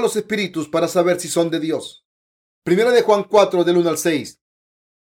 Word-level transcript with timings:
Los 0.00 0.16
espíritus 0.16 0.68
para 0.68 0.88
saber 0.88 1.20
si 1.20 1.28
son 1.28 1.50
de 1.50 1.60
Dios. 1.60 2.06
Primera 2.62 2.90
de 2.90 3.02
Juan 3.02 3.24
4 3.24 3.64
del 3.64 3.78
1 3.78 3.90
al 3.90 3.98
6. 3.98 4.40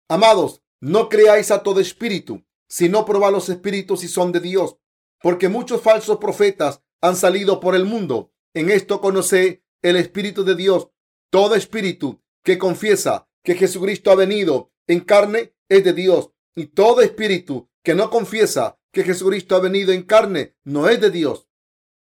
Amados, 0.09 0.61
no 0.81 1.09
creáis 1.09 1.49
a 1.51 1.63
todo 1.63 1.79
espíritu, 1.79 2.45
sino 2.67 3.05
probad 3.05 3.31
los 3.31 3.49
espíritus 3.49 4.01
si 4.01 4.07
son 4.07 4.31
de 4.31 4.39
Dios, 4.39 4.77
porque 5.21 5.49
muchos 5.49 5.81
falsos 5.81 6.17
profetas 6.17 6.81
han 7.01 7.15
salido 7.15 7.59
por 7.59 7.75
el 7.75 7.85
mundo. 7.85 8.33
En 8.53 8.69
esto 8.69 9.01
conoce 9.01 9.63
el 9.81 9.95
Espíritu 9.95 10.43
de 10.43 10.55
Dios. 10.55 10.89
Todo 11.29 11.55
espíritu 11.55 12.21
que 12.43 12.57
confiesa 12.57 13.27
que 13.43 13.55
Jesucristo 13.55 14.11
ha 14.11 14.15
venido 14.15 14.71
en 14.87 15.01
carne 15.01 15.55
es 15.69 15.83
de 15.83 15.93
Dios. 15.93 16.31
Y 16.55 16.67
todo 16.67 17.01
espíritu 17.01 17.69
que 17.83 17.95
no 17.95 18.09
confiesa 18.09 18.79
que 18.91 19.03
Jesucristo 19.03 19.55
ha 19.55 19.59
venido 19.59 19.91
en 19.91 20.03
carne 20.03 20.55
no 20.63 20.87
es 20.87 21.01
de 21.01 21.09
Dios. 21.09 21.49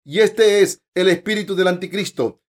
Y 0.06 0.20
este 0.20 0.62
es 0.62 0.84
el 0.96 1.10
espíritu 1.10 1.56
del 1.56 1.68
anticristo, 1.68 2.42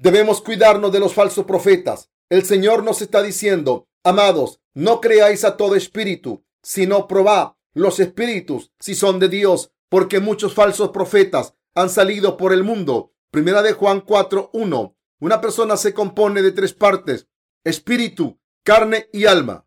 Debemos 0.00 0.40
cuidarnos 0.40 0.92
de 0.92 1.00
los 1.00 1.12
falsos 1.12 1.44
profetas. 1.44 2.08
El 2.30 2.44
Señor 2.44 2.84
nos 2.84 3.02
está 3.02 3.20
diciendo, 3.20 3.88
amados, 4.04 4.60
no 4.72 5.00
creáis 5.00 5.44
a 5.44 5.56
todo 5.56 5.74
espíritu, 5.74 6.44
sino 6.62 7.08
probad 7.08 7.54
los 7.74 7.98
espíritus 7.98 8.72
si 8.78 8.94
son 8.94 9.18
de 9.18 9.28
Dios, 9.28 9.72
porque 9.88 10.20
muchos 10.20 10.54
falsos 10.54 10.90
profetas 10.90 11.54
han 11.74 11.90
salido 11.90 12.36
por 12.36 12.52
el 12.52 12.62
mundo. 12.62 13.12
Primera 13.32 13.60
de 13.62 13.72
Juan 13.72 14.00
4:1. 14.00 14.94
Una 15.20 15.40
persona 15.40 15.76
se 15.76 15.92
compone 15.94 16.42
de 16.42 16.52
tres 16.52 16.74
partes: 16.74 17.26
espíritu, 17.64 18.38
carne 18.64 19.08
y 19.12 19.26
alma. 19.26 19.66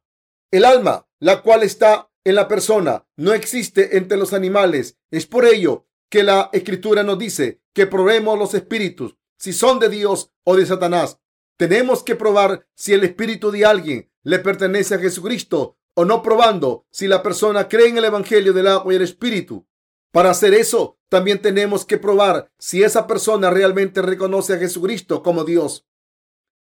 El 0.49 0.63
alma, 0.63 1.07
la 1.19 1.41
cual 1.41 1.63
está 1.63 2.09
en 2.23 2.35
la 2.35 2.47
persona, 2.47 3.05
no 3.17 3.33
existe 3.33 3.97
entre 3.97 4.17
los 4.17 4.31
animales. 4.31 4.97
Es 5.09 5.25
por 5.25 5.45
ello 5.45 5.87
que 6.09 6.23
la 6.23 6.49
escritura 6.53 7.03
nos 7.03 7.19
dice 7.19 7.61
que 7.73 7.87
probemos 7.87 8.37
los 8.37 8.53
espíritus 8.53 9.17
si 9.41 9.53
son 9.53 9.79
de 9.79 9.89
Dios 9.89 10.31
o 10.43 10.55
de 10.55 10.67
Satanás. 10.67 11.17
Tenemos 11.57 12.03
que 12.03 12.15
probar 12.15 12.67
si 12.75 12.93
el 12.93 13.03
espíritu 13.03 13.49
de 13.49 13.65
alguien 13.65 14.11
le 14.21 14.37
pertenece 14.37 14.93
a 14.93 14.99
Jesucristo 14.99 15.79
o 15.95 16.05
no 16.05 16.21
probando 16.21 16.85
si 16.91 17.07
la 17.07 17.23
persona 17.23 17.67
cree 17.67 17.87
en 17.87 17.97
el 17.97 18.05
Evangelio 18.05 18.53
del 18.53 18.67
agua 18.67 18.93
y 18.93 18.97
el 18.97 19.01
espíritu. 19.01 19.67
Para 20.11 20.29
hacer 20.29 20.53
eso, 20.53 20.99
también 21.09 21.41
tenemos 21.41 21.85
que 21.85 21.97
probar 21.97 22.51
si 22.59 22.83
esa 22.83 23.07
persona 23.07 23.49
realmente 23.49 24.03
reconoce 24.03 24.53
a 24.53 24.59
Jesucristo 24.59 25.23
como 25.23 25.43
Dios. 25.43 25.87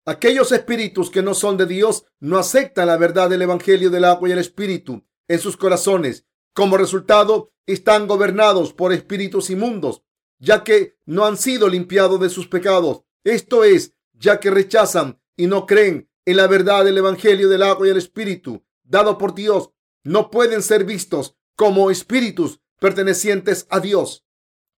Aquellos 0.07 0.51
espíritus 0.51 1.11
que 1.11 1.23
no 1.23 1.35
son 1.35 1.59
de 1.59 1.67
Dios 1.67 2.07
no 2.21 2.39
aceptan 2.39 2.87
la 2.87 2.97
verdad 2.97 3.29
del 3.29 3.43
Evangelio 3.43 3.91
del 3.91 4.07
agua 4.07 4.31
y 4.31 4.33
el 4.33 4.39
espíritu 4.39 5.05
en 5.29 5.39
sus 5.39 5.59
corazones. 5.59 6.25
Como 6.55 6.79
resultado, 6.79 7.53
están 7.67 8.07
gobernados 8.07 8.73
por 8.73 8.95
espíritus 8.95 9.51
inmundos 9.51 10.03
ya 10.43 10.65
que 10.65 10.99
no 11.07 11.25
han 11.25 11.37
sido 11.37 11.69
limpiados 11.69 12.21
de 12.21 12.29
sus 12.29 12.49
pecados. 12.49 13.03
Esto 13.23 13.63
es, 13.63 13.95
ya 14.13 14.41
que 14.41 14.51
rechazan 14.51 15.21
y 15.37 15.47
no 15.47 15.67
creen 15.67 16.11
en 16.25 16.37
la 16.37 16.49
verdad 16.49 16.85
del 16.85 16.99
Evangelio 16.99 17.49
del 17.49 17.63
agua 17.63 17.87
y 17.87 17.91
el 17.91 17.97
Espíritu 17.97 18.65
dado 18.83 19.19
por 19.19 19.35
Dios. 19.35 19.71
No 20.03 20.33
pueden 20.33 20.63
ser 20.63 20.85
vistos 20.85 21.37
como 21.55 21.93
espíritus 21.93 22.61
pertenecientes 22.81 23.69
a 23.71 23.79
Dios. 23.79 24.27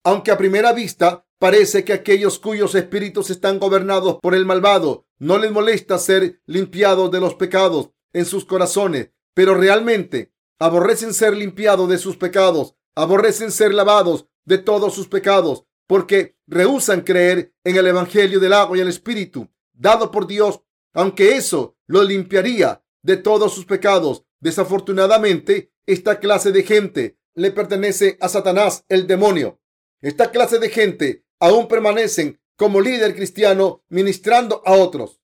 Aunque 0.03 0.33
a 0.33 0.37
primera 0.37 0.73
vista 0.73 1.29
parece 1.39 1.85
que 1.85 1.93
aquellos 1.93 2.41
cuyos 2.41 2.75
espíritus 2.75 3.31
están 3.31 3.61
gobernados 3.61 4.19
por 4.21 4.35
el 4.35 4.45
malvado 4.45 5.07
no 5.21 5.39
les 5.39 5.53
molesta 5.53 5.97
ser 5.99 6.41
limpiados 6.45 7.13
de 7.13 7.21
los 7.21 7.37
pecados 7.37 7.91
en 8.13 8.25
sus 8.25 8.45
corazones, 8.45 9.11
pero 9.33 9.55
realmente 9.55 10.33
aborrecen 10.59 11.15
ser 11.15 11.37
limpiados 11.37 11.89
de 11.89 11.99
sus 11.99 12.17
pecados, 12.17 12.75
aborrecen 12.97 13.53
ser 13.53 13.73
lavados 13.73 14.27
de 14.45 14.59
todos 14.59 14.95
sus 14.95 15.09
pecados, 15.09 15.65
porque 15.87 16.37
rehusan 16.47 17.03
creer 17.03 17.53
en 17.65 17.77
el 17.77 17.87
Evangelio 17.87 18.41
del 18.41 18.53
agua 18.53 18.77
y 18.77 18.81
el 18.81 18.89
Espíritu 18.89 19.49
dado 19.73 20.11
por 20.11 20.27
Dios, 20.27 20.63
aunque 20.95 21.37
eso 21.37 21.77
lo 21.87 22.03
limpiaría 22.05 22.85
de 23.03 23.17
todos 23.17 23.55
sus 23.55 23.67
pecados. 23.67 24.25
Desafortunadamente, 24.41 25.73
esta 25.87 26.21
clase 26.21 26.53
de 26.53 26.63
gente 26.63 27.19
le 27.35 27.51
pertenece 27.51 28.17
a 28.21 28.29
Satanás, 28.29 28.85
el 28.89 29.07
demonio. 29.07 29.61
Esta 30.01 30.31
clase 30.31 30.59
de 30.59 30.69
gente 30.69 31.25
aún 31.41 31.69
permanecen 31.69 32.41
como 32.57 32.81
líder 32.81 33.15
cristiano 33.15 33.85
ministrando 33.89 34.63
a 34.65 34.73
otros. 34.73 35.21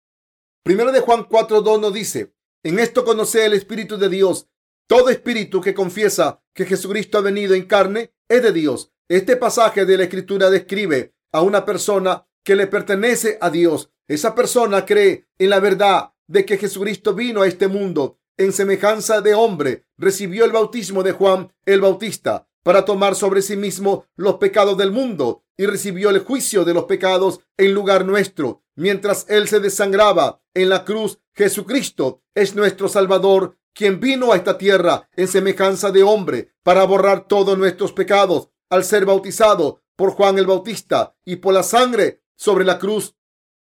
Primero 0.64 0.92
de 0.92 1.00
Juan 1.00 1.28
4.2 1.28 1.80
nos 1.80 1.92
dice, 1.92 2.34
en 2.62 2.78
esto 2.78 3.04
conoce 3.04 3.44
el 3.44 3.52
Espíritu 3.52 3.96
de 3.96 4.08
Dios. 4.08 4.48
Todo 4.88 5.10
espíritu 5.10 5.60
que 5.60 5.74
confiesa 5.74 6.42
que 6.54 6.64
Jesucristo 6.64 7.18
ha 7.18 7.20
venido 7.20 7.54
en 7.54 7.66
carne 7.66 8.14
es 8.28 8.42
de 8.42 8.52
Dios. 8.52 8.92
Este 9.10 9.36
pasaje 9.36 9.86
de 9.86 9.96
la 9.96 10.02
escritura 10.02 10.50
describe 10.50 11.14
a 11.32 11.40
una 11.40 11.64
persona 11.64 12.26
que 12.44 12.54
le 12.54 12.66
pertenece 12.66 13.38
a 13.40 13.48
Dios. 13.48 13.90
Esa 14.06 14.34
persona 14.34 14.84
cree 14.84 15.28
en 15.38 15.48
la 15.48 15.60
verdad 15.60 16.12
de 16.26 16.44
que 16.44 16.58
Jesucristo 16.58 17.14
vino 17.14 17.40
a 17.40 17.46
este 17.46 17.68
mundo 17.68 18.18
en 18.36 18.52
semejanza 18.52 19.22
de 19.22 19.32
hombre, 19.32 19.86
recibió 19.96 20.44
el 20.44 20.52
bautismo 20.52 21.02
de 21.02 21.12
Juan 21.12 21.50
el 21.64 21.80
Bautista 21.80 22.48
para 22.62 22.84
tomar 22.84 23.14
sobre 23.14 23.40
sí 23.40 23.56
mismo 23.56 24.04
los 24.14 24.34
pecados 24.34 24.76
del 24.76 24.92
mundo 24.92 25.42
y 25.56 25.64
recibió 25.64 26.10
el 26.10 26.18
juicio 26.18 26.66
de 26.66 26.74
los 26.74 26.84
pecados 26.84 27.40
en 27.56 27.72
lugar 27.72 28.04
nuestro. 28.04 28.62
Mientras 28.76 29.24
él 29.30 29.48
se 29.48 29.58
desangraba 29.58 30.42
en 30.52 30.68
la 30.68 30.84
cruz, 30.84 31.18
Jesucristo 31.34 32.20
es 32.34 32.54
nuestro 32.54 32.88
Salvador, 32.88 33.56
quien 33.72 34.00
vino 34.00 34.32
a 34.32 34.36
esta 34.36 34.58
tierra 34.58 35.08
en 35.16 35.28
semejanza 35.28 35.92
de 35.92 36.02
hombre 36.02 36.52
para 36.62 36.84
borrar 36.84 37.26
todos 37.26 37.56
nuestros 37.56 37.92
pecados 37.92 38.50
al 38.70 38.84
ser 38.84 39.04
bautizado 39.04 39.82
por 39.96 40.12
Juan 40.12 40.38
el 40.38 40.46
Bautista 40.46 41.16
y 41.24 41.36
por 41.36 41.54
la 41.54 41.62
sangre 41.62 42.22
sobre 42.36 42.64
la 42.64 42.78
cruz. 42.78 43.16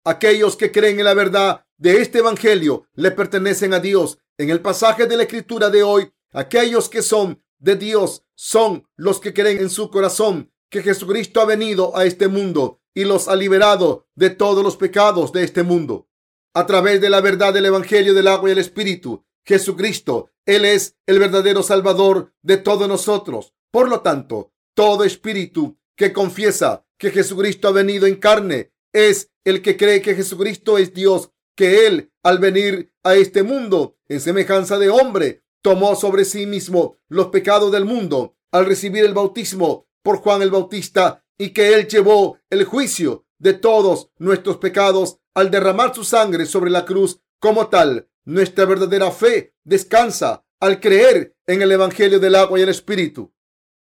Aquellos 0.05 0.57
que 0.57 0.73
creen 0.73 0.99
en 0.99 1.05
la 1.05 1.15
verdad 1.15 1.65
de 1.77 2.03
este 2.03 2.19
Evangelio 2.19 2.87
le 2.95 3.11
pertenecen 3.11 3.73
a 3.75 3.81
Dios. 3.81 4.19
En 4.37 4.51
el 4.51 4.61
pasaje 4.61 5.07
de 5.07 5.17
la 5.17 5.23
Escritura 5.23 5.71
de 5.71 5.83
hoy, 5.83 6.13
aquellos 6.33 6.89
que 6.89 7.03
son 7.03 7.43
de 7.59 7.77
Dios 7.77 8.25
son 8.35 8.89
los 8.97 9.21
que 9.21 9.33
creen 9.33 9.59
en 9.59 9.71
su 9.71 9.91
corazón 9.91 10.53
que 10.69 10.83
Jesucristo 10.83 11.41
ha 11.41 11.45
venido 11.45 11.97
a 11.97 12.05
este 12.05 12.27
mundo 12.27 12.81
y 12.95 13.05
los 13.05 13.29
ha 13.29 13.37
liberado 13.37 14.09
de 14.15 14.31
todos 14.31 14.65
los 14.65 14.77
pecados 14.77 15.33
de 15.33 15.45
este 15.45 15.63
mundo. 15.63 16.09
A 16.53 16.67
través 16.67 17.01
de 17.01 17.11
la 17.11 17.21
verdad 17.21 17.55
del 17.55 17.67
Evangelio 17.67 18.15
del 18.15 18.29
agua 18.29 18.49
y 18.49 18.53
el 18.53 18.59
Espíritu, 18.59 19.25
Jesucristo, 19.45 20.31
Él 20.47 20.65
es 20.65 20.97
el 21.07 21.19
verdadero 21.19 21.63
Salvador 21.63 22.33
de 22.43 22.57
todos 22.57 22.89
nosotros. 22.89 23.55
Por 23.71 23.89
lo 23.89 24.01
tanto, 24.01 24.53
todo 24.75 25.05
espíritu 25.05 25.79
que 25.97 26.13
confiesa 26.13 26.85
que 26.99 27.11
Jesucristo 27.11 27.69
ha 27.69 27.73
venido 27.73 28.07
en 28.07 28.17
carne 28.17 28.73
es 28.93 29.31
el 29.45 29.63
que 29.63 29.77
cree 29.77 30.03
que 30.03 30.15
Jesucristo 30.15 30.79
es 30.79 30.95
Dios, 30.95 31.31
que 31.57 31.87
Él, 31.87 32.13
al 32.23 32.39
venir 32.39 32.93
a 33.03 33.15
este 33.15 33.43
mundo 33.43 33.97
en 34.09 34.21
semejanza 34.21 34.79
de 34.79 34.91
hombre, 34.91 35.45
tomó 35.63 35.97
sobre 35.97 36.25
sí 36.25 36.47
mismo 36.47 36.99
los 37.09 37.29
pecados 37.29 37.73
del 37.73 37.85
mundo 37.85 38.37
al 38.53 38.67
recibir 38.67 39.05
el 39.05 39.15
bautismo 39.15 39.89
por 40.03 40.19
Juan 40.19 40.43
el 40.43 40.51
Bautista 40.51 41.25
y 41.39 41.51
que 41.51 41.75
Él 41.75 41.89
llevó 41.89 42.39
el 42.51 42.65
juicio 42.65 43.27
de 43.39 43.55
todos 43.55 44.11
nuestros 44.19 44.59
pecados 44.59 45.19
al 45.35 45.51
derramar 45.51 45.95
su 45.95 46.05
sangre 46.05 46.47
sobre 46.47 46.71
la 46.71 46.85
cruz. 46.85 47.21
Como 47.41 47.69
tal, 47.69 48.09
nuestra 48.25 48.65
verdadera 48.65 49.11
fe 49.11 49.55
descansa 49.65 50.45
al 50.61 50.81
creer 50.81 51.37
en 51.47 51.63
el 51.63 51.73
Evangelio 51.73 52.21
del 52.21 52.37
agua 52.37 52.59
y 52.59 52.63
el 52.63 52.69
Espíritu. 52.69 53.34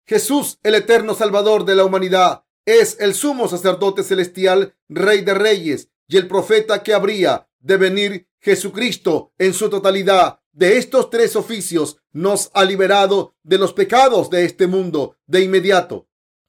Jesús, 0.07 0.59
el 0.63 0.75
eterno 0.75 1.15
Salvador 1.15 1.65
de 1.65 1.75
la 1.75 1.85
humanidad, 1.85 2.45
es 2.67 2.99
el 3.01 3.15
sumo 3.15 3.49
sacerdote 3.49 4.03
celestial, 4.03 4.75
Rey 4.89 5.23
de 5.23 5.33
Reyes 5.33 5.89
y 6.07 6.19
el 6.19 6.29
profeta 6.29 6.83
que 6.83 6.93
habría 6.93 7.49
de 7.61 7.79
venir 7.79 8.29
Jesucristo 8.41 9.33
en 9.39 9.55
su 9.55 9.71
totalidad. 9.71 10.41
De 10.53 10.77
estos 10.77 11.09
tres 11.09 11.37
oficios 11.37 11.97
nos 12.13 12.51
ha 12.53 12.65
liberado 12.65 13.35
de 13.43 13.59
los 13.59 13.73
pecados 13.73 14.29
de 14.29 14.45
este 14.45 14.67
mundo 14.67 15.17
de 15.27 15.43
inmediato. 15.43 16.07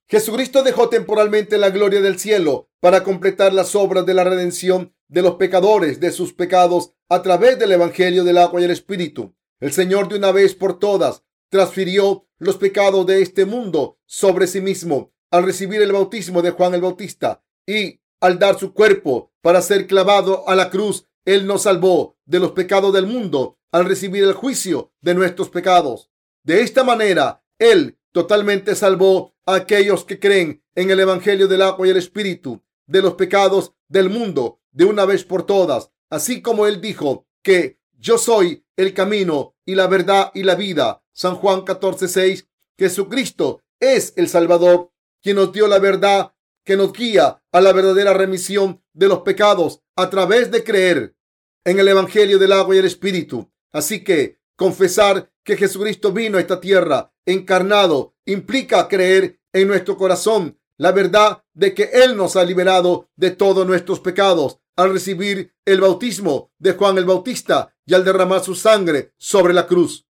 Jesucristo 0.08 0.62
dejó 0.62 0.90
temporalmente 0.90 1.58
la 1.58 1.70
gloria 1.70 2.02
del 2.02 2.20
cielo 2.20 2.70
para 2.82 3.04
completar 3.04 3.54
las 3.54 3.74
obras 3.74 4.06
de 4.06 4.14
la 4.14 4.26
redención 4.26 4.94
de 5.08 5.22
los 5.22 5.36
pecadores 5.36 6.00
de 6.00 6.12
sus 6.12 6.34
pecados 6.34 6.92
a 7.10 7.22
través 7.22 7.58
del 7.58 7.72
Evangelio 7.72 8.24
del 8.24 8.38
agua 8.38 8.62
y 8.62 8.66
el 8.66 8.72
Espíritu. 8.72 9.34
El 9.60 9.72
Señor 9.72 10.10
de 10.10 10.18
una 10.18 10.32
vez 10.32 10.54
por 10.54 10.78
todas 10.78 11.24
transfirió 11.56 12.28
los 12.38 12.58
pecados 12.58 13.06
de 13.06 13.22
este 13.22 13.46
mundo 13.46 13.98
sobre 14.06 14.46
sí 14.46 14.60
mismo 14.60 15.14
al 15.32 15.46
recibir 15.46 15.82
el 15.82 15.94
bautismo 15.94 16.42
de 16.42 16.52
Juan 16.52 16.74
el 16.74 16.82
Bautista 16.82 17.46
y 17.66 18.02
al 18.20 18.40
dar 18.40 18.60
su 18.60 18.74
cuerpo 18.74 19.32
para 19.42 19.62
ser 19.62 19.88
clavado 19.88 20.50
a 20.50 20.56
la 20.58 20.70
cruz, 20.70 21.08
Él 21.24 21.48
nos 21.48 21.62
salvó 21.62 22.18
de 22.26 22.42
los 22.42 22.52
pecados 22.52 22.92
del 22.94 23.08
mundo 23.08 23.58
al 23.72 23.86
recibir 23.86 24.26
el 24.26 24.34
juicio 24.34 24.92
de 25.00 25.16
nuestros 25.16 25.48
pecados. 25.48 26.12
De 26.44 26.60
esta 26.60 26.84
manera, 26.84 27.42
Él 27.58 27.98
totalmente 28.12 28.76
salvó 28.76 29.34
a 29.46 29.56
aquellos 29.56 30.04
que 30.04 30.20
creen 30.20 30.62
en 30.76 30.92
el 30.92 31.00
Evangelio 31.00 31.48
del 31.48 31.62
agua 31.62 31.88
y 31.88 31.92
el 31.92 31.98
Espíritu 31.98 32.66
de 32.86 33.02
los 33.02 33.14
pecados 33.14 33.72
del 33.88 34.10
mundo 34.10 34.60
de 34.74 34.84
una 34.84 35.06
vez 35.06 35.24
por 35.24 35.46
todas, 35.46 35.90
así 36.10 36.42
como 36.42 36.68
Él 36.68 36.82
dijo 36.82 37.30
que 37.42 37.80
yo 38.06 38.20
soy 38.20 38.64
el 38.78 38.94
camino 38.94 39.56
y 39.66 39.74
la 39.74 39.88
verdad 39.88 40.30
y 40.36 40.44
la 40.44 40.54
vida. 40.54 41.04
San 41.12 41.34
Juan 41.36 41.64
14, 41.64 42.08
6. 42.08 42.48
Jesucristo 42.78 43.62
es 43.80 44.14
el 44.16 44.30
Salvador, 44.30 44.92
quien 45.24 45.38
nos 45.38 45.52
dio 45.52 45.68
la 45.68 45.80
verdad 45.80 46.32
que 46.64 46.78
nos 46.78 46.94
guía 46.94 47.42
a 47.52 47.62
la 47.62 47.74
verdadera 47.74 48.14
remisión 48.14 48.84
de 48.94 49.08
los 49.08 49.22
pecados 49.22 49.82
a 49.96 50.12
través 50.12 50.52
de 50.52 50.64
creer 50.64 51.16
en 51.64 51.80
el 51.80 51.88
Evangelio 51.88 52.38
del 52.38 52.52
agua 52.52 52.76
y 52.76 52.80
el 52.80 52.86
Espíritu. 52.86 53.52
Así 53.72 54.04
que 54.04 54.38
confesar 54.56 55.32
que 55.44 55.58
Jesucristo 55.58 56.12
vino 56.12 56.38
a 56.38 56.42
esta 56.42 56.62
tierra 56.62 57.12
encarnado 57.26 58.16
implica 58.26 58.88
creer 58.88 59.40
en 59.52 59.68
nuestro 59.68 59.98
corazón 59.98 60.60
la 60.78 60.92
verdad 60.92 61.44
de 61.56 61.74
que 61.74 61.90
Él 61.92 62.16
nos 62.16 62.36
ha 62.36 62.44
liberado 62.44 63.10
de 63.16 63.32
todos 63.32 63.66
nuestros 63.66 64.00
pecados 64.00 64.60
al 64.76 64.94
recibir 64.94 65.56
el 65.66 65.82
bautismo 65.82 66.52
de 66.60 66.74
Juan 66.74 67.00
el 67.00 67.06
Bautista 67.06 67.75
y 67.86 67.94
al 67.94 68.04
derramar 68.04 68.44
su 68.44 68.56
sangre 68.56 69.14
sobre 69.18 69.54
la 69.54 69.68
cruz. 69.68 70.08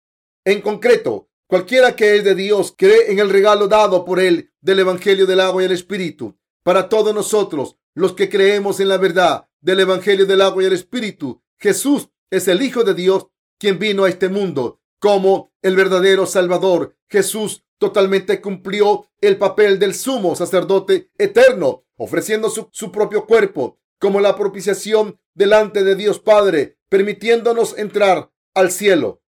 En 0.45 0.61
concreto, 0.61 1.29
cualquiera 1.47 1.95
que 1.95 2.17
es 2.17 2.25
de 2.25 2.35
Dios 2.35 2.75
cree 2.77 3.13
en 3.13 3.19
el 3.19 3.31
regalo 3.31 3.69
dado 3.69 4.05
por 4.05 4.21
Él 4.21 4.53
del 4.61 4.81
Evangelio 4.81 5.27
del 5.27 5.41
agua 5.41 5.63
y 5.63 5.67
el 5.67 5.73
Espíritu. 5.73 6.37
Para 6.63 6.89
todos 6.89 7.15
nosotros, 7.15 7.77
los 7.95 8.13
que 8.13 8.29
creemos 8.29 8.81
en 8.81 8.89
la 8.89 8.99
verdad 8.99 9.49
del 9.61 9.81
Evangelio 9.81 10.27
del 10.27 10.43
agua 10.43 10.63
y 10.63 10.67
el 10.67 10.73
Espíritu, 10.73 11.43
Jesús 11.59 12.09
es 12.31 12.49
el 12.49 12.63
Hijo 12.63 12.85
de 12.85 12.95
Dios 12.95 13.27
quien 13.59 13.79
vino 13.79 14.05
a 14.05 14.09
este 14.09 14.29
mundo 14.29 14.81
como 14.99 15.53
el 15.63 15.77
verdadero 15.77 16.27
Salvador. 16.27 16.97
Jesús 17.09 17.65
totalmente 17.79 18.41
cumplió 18.41 19.09
el 19.21 19.39
papel 19.39 19.79
del 19.79 19.95
sumo 19.95 20.37
sacerdote 20.37 21.11
eterno, 21.19 21.85
ofreciendo 21.97 22.51
su, 22.51 22.69
su, 22.73 22.93
propio 22.93 23.27
cuerpo 23.27 23.79
como 23.99 24.21
la 24.21 24.37
propiciación 24.37 25.19
delante 25.35 25.85
de 25.85 25.95
Dios 25.95 26.21
Padre, 26.21 26.79
permitiéndonos 26.91 27.79
entrar 27.79 28.31
al 28.55 28.71
cielo. 28.71 29.23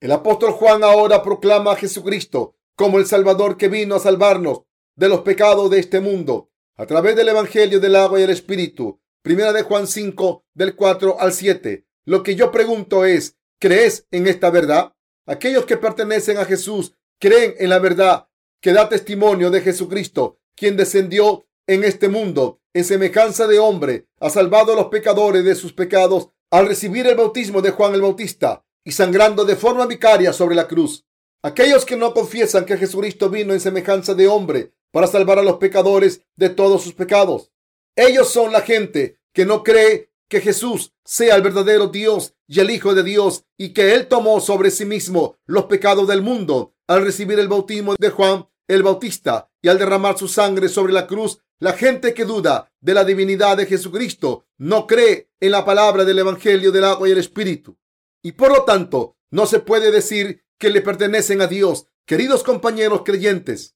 El 0.00 0.12
apóstol 0.12 0.50
Juan 0.50 0.84
ahora 0.84 1.22
proclama 1.22 1.72
a 1.72 1.76
Jesucristo 1.76 2.56
como 2.76 2.98
el 2.98 3.06
Salvador 3.06 3.56
que 3.56 3.68
vino 3.68 3.94
a 3.94 4.00
salvarnos 4.00 4.62
de 4.96 5.08
los 5.08 5.20
pecados 5.20 5.70
de 5.70 5.78
este 5.78 6.00
mundo 6.00 6.50
a 6.76 6.86
través 6.86 7.16
del 7.16 7.28
Evangelio 7.28 7.80
del 7.80 7.96
agua 7.96 8.20
y 8.20 8.24
el 8.24 8.30
Espíritu. 8.30 9.00
Primera 9.22 9.52
de 9.52 9.62
Juan 9.62 9.86
5, 9.86 10.44
del 10.52 10.74
4 10.74 11.20
al 11.20 11.32
7. 11.32 11.86
Lo 12.04 12.22
que 12.22 12.34
yo 12.34 12.50
pregunto 12.50 13.04
es, 13.04 13.38
¿crees 13.58 14.06
en 14.10 14.26
esta 14.26 14.50
verdad? 14.50 14.92
Aquellos 15.24 15.64
que 15.64 15.78
pertenecen 15.78 16.36
a 16.36 16.44
Jesús 16.44 16.94
creen 17.18 17.54
en 17.58 17.70
la 17.70 17.78
verdad 17.78 18.28
que 18.60 18.72
da 18.72 18.88
testimonio 18.88 19.50
de 19.50 19.60
Jesucristo, 19.60 20.40
quien 20.56 20.76
descendió 20.76 21.46
en 21.66 21.84
este 21.84 22.08
mundo 22.08 22.60
en 22.74 22.84
semejanza 22.84 23.46
de 23.46 23.58
hombre, 23.60 24.08
ha 24.18 24.28
salvado 24.30 24.72
a 24.72 24.76
los 24.76 24.86
pecadores 24.86 25.44
de 25.44 25.54
sus 25.54 25.72
pecados 25.72 26.30
al 26.54 26.68
recibir 26.68 27.04
el 27.08 27.16
bautismo 27.16 27.60
de 27.62 27.72
Juan 27.72 27.94
el 27.94 28.02
Bautista 28.02 28.64
y 28.84 28.92
sangrando 28.92 29.44
de 29.44 29.56
forma 29.56 29.86
vicaria 29.86 30.32
sobre 30.32 30.54
la 30.54 30.68
cruz. 30.68 31.04
Aquellos 31.42 31.84
que 31.84 31.96
no 31.96 32.14
confiesan 32.14 32.64
que 32.64 32.76
Jesucristo 32.76 33.28
vino 33.28 33.52
en 33.52 33.58
semejanza 33.58 34.14
de 34.14 34.28
hombre 34.28 34.72
para 34.92 35.08
salvar 35.08 35.40
a 35.40 35.42
los 35.42 35.56
pecadores 35.56 36.22
de 36.36 36.50
todos 36.50 36.84
sus 36.84 36.94
pecados. 36.94 37.50
Ellos 37.96 38.28
son 38.28 38.52
la 38.52 38.60
gente 38.60 39.18
que 39.32 39.44
no 39.44 39.64
cree 39.64 40.12
que 40.28 40.40
Jesús 40.40 40.92
sea 41.04 41.34
el 41.34 41.42
verdadero 41.42 41.88
Dios 41.88 42.34
y 42.46 42.60
el 42.60 42.70
Hijo 42.70 42.94
de 42.94 43.02
Dios 43.02 43.42
y 43.58 43.70
que 43.70 43.92
Él 43.92 44.06
tomó 44.06 44.40
sobre 44.40 44.70
sí 44.70 44.84
mismo 44.84 45.36
los 45.46 45.64
pecados 45.64 46.06
del 46.06 46.22
mundo 46.22 46.72
al 46.86 47.02
recibir 47.02 47.40
el 47.40 47.48
bautismo 47.48 47.96
de 47.98 48.10
Juan 48.10 48.46
el 48.68 48.84
Bautista 48.84 49.50
y 49.64 49.68
al 49.70 49.78
derramar 49.78 50.18
su 50.18 50.28
sangre 50.28 50.68
sobre 50.68 50.92
la 50.92 51.06
cruz. 51.06 51.38
La 51.58 51.72
gente 51.72 52.12
que 52.12 52.26
duda 52.26 52.70
de 52.82 52.92
la 52.92 53.02
divinidad 53.02 53.56
de 53.56 53.64
Jesucristo 53.64 54.44
no 54.58 54.86
cree 54.86 55.30
en 55.40 55.52
la 55.52 55.64
palabra 55.64 56.04
del 56.04 56.18
Evangelio 56.18 56.70
del 56.70 56.84
agua 56.84 57.08
y 57.08 57.12
el 57.12 57.18
Espíritu. 57.18 57.78
Y 58.22 58.32
por 58.32 58.52
lo 58.52 58.64
tanto, 58.64 59.16
no 59.30 59.46
se 59.46 59.60
puede 59.60 59.90
decir 59.90 60.44
que 60.58 60.68
le 60.68 60.82
pertenecen 60.82 61.40
a 61.40 61.46
Dios. 61.46 61.86
Queridos 62.04 62.42
compañeros 62.42 63.04
creyentes, 63.06 63.74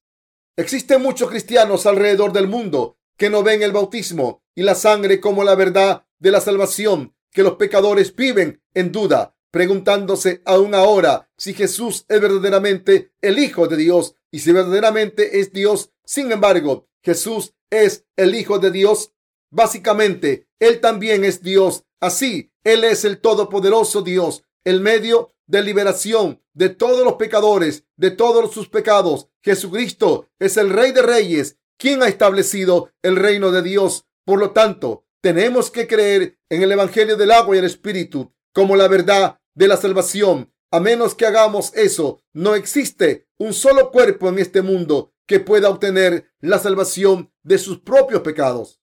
existen 0.55 1.01
muchos 1.01 1.27
cristianos 1.27 1.87
alrededor 1.87 2.33
del 2.33 2.47
mundo 2.47 2.99
que 3.17 3.31
no 3.31 3.41
ven 3.41 3.63
el 3.63 3.71
bautismo 3.71 4.43
y 4.53 4.61
la 4.61 4.75
sangre 4.75 5.19
como 5.19 5.43
la 5.43 5.55
verdad 5.55 6.05
de 6.19 6.29
la 6.29 6.39
salvación, 6.39 7.15
que 7.31 7.41
los 7.41 7.53
pecadores 7.53 8.15
viven 8.15 8.61
en 8.75 8.91
duda, 8.91 9.35
preguntándose 9.49 10.43
aún 10.45 10.75
ahora 10.75 11.31
si 11.35 11.55
Jesús 11.55 12.05
es 12.07 12.21
verdaderamente 12.21 13.11
el 13.21 13.39
Hijo 13.39 13.67
de 13.67 13.77
Dios 13.77 14.13
y 14.31 14.39
si 14.39 14.51
verdaderamente 14.51 15.39
es 15.39 15.51
Dios. 15.51 15.91
Sin 16.05 16.31
embargo, 16.31 16.87
Jesús 17.03 17.53
es 17.69 18.05
el 18.15 18.35
Hijo 18.35 18.59
de 18.59 18.71
Dios. 18.71 19.13
Básicamente, 19.51 20.47
Él 20.59 20.79
también 20.79 21.23
es 21.23 21.41
Dios. 21.41 21.83
Así, 21.99 22.51
Él 22.63 22.83
es 22.83 23.05
el 23.05 23.19
Todopoderoso 23.19 24.01
Dios, 24.01 24.43
el 24.63 24.81
medio 24.81 25.33
de 25.47 25.63
liberación 25.63 26.41
de 26.53 26.69
todos 26.69 27.03
los 27.03 27.13
pecadores, 27.13 27.85
de 27.95 28.11
todos 28.11 28.53
sus 28.53 28.69
pecados. 28.69 29.29
Jesucristo 29.41 30.27
es 30.39 30.57
el 30.57 30.69
Rey 30.69 30.91
de 30.91 31.01
Reyes, 31.01 31.57
quien 31.77 32.03
ha 32.03 32.07
establecido 32.07 32.91
el 33.01 33.15
reino 33.15 33.51
de 33.51 33.63
Dios. 33.63 34.05
Por 34.25 34.39
lo 34.39 34.51
tanto, 34.51 35.05
tenemos 35.21 35.71
que 35.71 35.87
creer 35.87 36.37
en 36.49 36.61
el 36.61 36.71
Evangelio 36.71 37.17
del 37.17 37.31
agua 37.31 37.55
y 37.55 37.59
el 37.59 37.65
Espíritu 37.65 38.33
como 38.53 38.75
la 38.75 38.87
verdad 38.87 39.39
de 39.55 39.67
la 39.67 39.77
salvación. 39.77 40.53
A 40.71 40.79
menos 40.79 41.15
que 41.15 41.25
hagamos 41.25 41.73
eso, 41.75 42.21
no 42.33 42.55
existe 42.55 43.27
un 43.37 43.53
solo 43.53 43.91
cuerpo 43.91 44.29
en 44.29 44.39
este 44.39 44.61
mundo 44.61 45.13
que 45.25 45.39
pueda 45.39 45.69
obtener 45.69 46.31
la 46.41 46.59
salvación 46.59 47.31
de 47.43 47.57
sus 47.57 47.79
propios 47.79 48.21
pecados. 48.21 48.79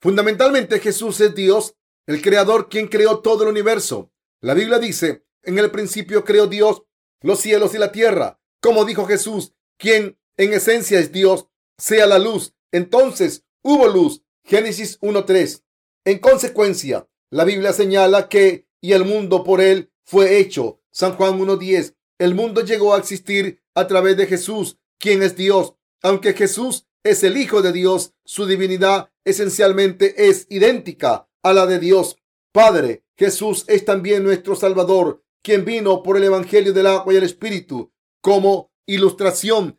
Fundamentalmente 0.00 0.80
Jesús 0.80 1.20
es 1.20 1.34
Dios, 1.34 1.76
el 2.06 2.22
creador 2.22 2.68
quien 2.68 2.88
creó 2.88 3.20
todo 3.20 3.44
el 3.44 3.50
universo. 3.50 4.12
La 4.40 4.54
Biblia 4.54 4.78
dice, 4.78 5.24
en 5.42 5.58
el 5.58 5.70
principio 5.70 6.24
creó 6.24 6.46
Dios 6.46 6.82
los 7.20 7.40
cielos 7.40 7.74
y 7.74 7.78
la 7.78 7.92
tierra. 7.92 8.40
Como 8.60 8.84
dijo 8.84 9.06
Jesús, 9.06 9.54
quien 9.76 10.18
en 10.36 10.52
esencia 10.52 10.98
es 10.98 11.12
Dios, 11.12 11.48
sea 11.78 12.06
la 12.06 12.18
luz. 12.18 12.54
Entonces 12.72 13.44
hubo 13.62 13.86
luz. 13.88 14.22
Génesis 14.44 14.98
1.3. 15.00 15.62
En 16.04 16.18
consecuencia, 16.18 17.08
la 17.30 17.44
Biblia 17.44 17.72
señala 17.72 18.28
que 18.28 18.66
y 18.80 18.92
el 18.92 19.04
mundo 19.04 19.44
por 19.44 19.60
él 19.60 19.92
fue 20.04 20.38
hecho. 20.38 20.80
San 20.98 21.12
Juan 21.12 21.38
1.10. 21.38 21.94
El 22.18 22.34
mundo 22.34 22.64
llegó 22.64 22.92
a 22.92 22.98
existir 22.98 23.62
a 23.72 23.86
través 23.86 24.16
de 24.16 24.26
Jesús, 24.26 24.78
quien 24.98 25.22
es 25.22 25.36
Dios. 25.36 25.74
Aunque 26.02 26.32
Jesús 26.32 26.88
es 27.04 27.22
el 27.22 27.36
Hijo 27.36 27.62
de 27.62 27.70
Dios, 27.72 28.14
su 28.24 28.46
divinidad 28.46 29.08
esencialmente 29.24 30.28
es 30.28 30.48
idéntica 30.50 31.28
a 31.44 31.52
la 31.52 31.66
de 31.66 31.78
Dios 31.78 32.16
Padre. 32.50 33.04
Jesús 33.16 33.64
es 33.68 33.84
también 33.84 34.24
nuestro 34.24 34.56
Salvador, 34.56 35.22
quien 35.40 35.64
vino 35.64 36.02
por 36.02 36.16
el 36.16 36.24
Evangelio 36.24 36.72
del 36.72 36.88
agua 36.88 37.14
y 37.14 37.16
el 37.16 37.22
Espíritu 37.22 37.92
como 38.20 38.72
ilustración. 38.84 39.78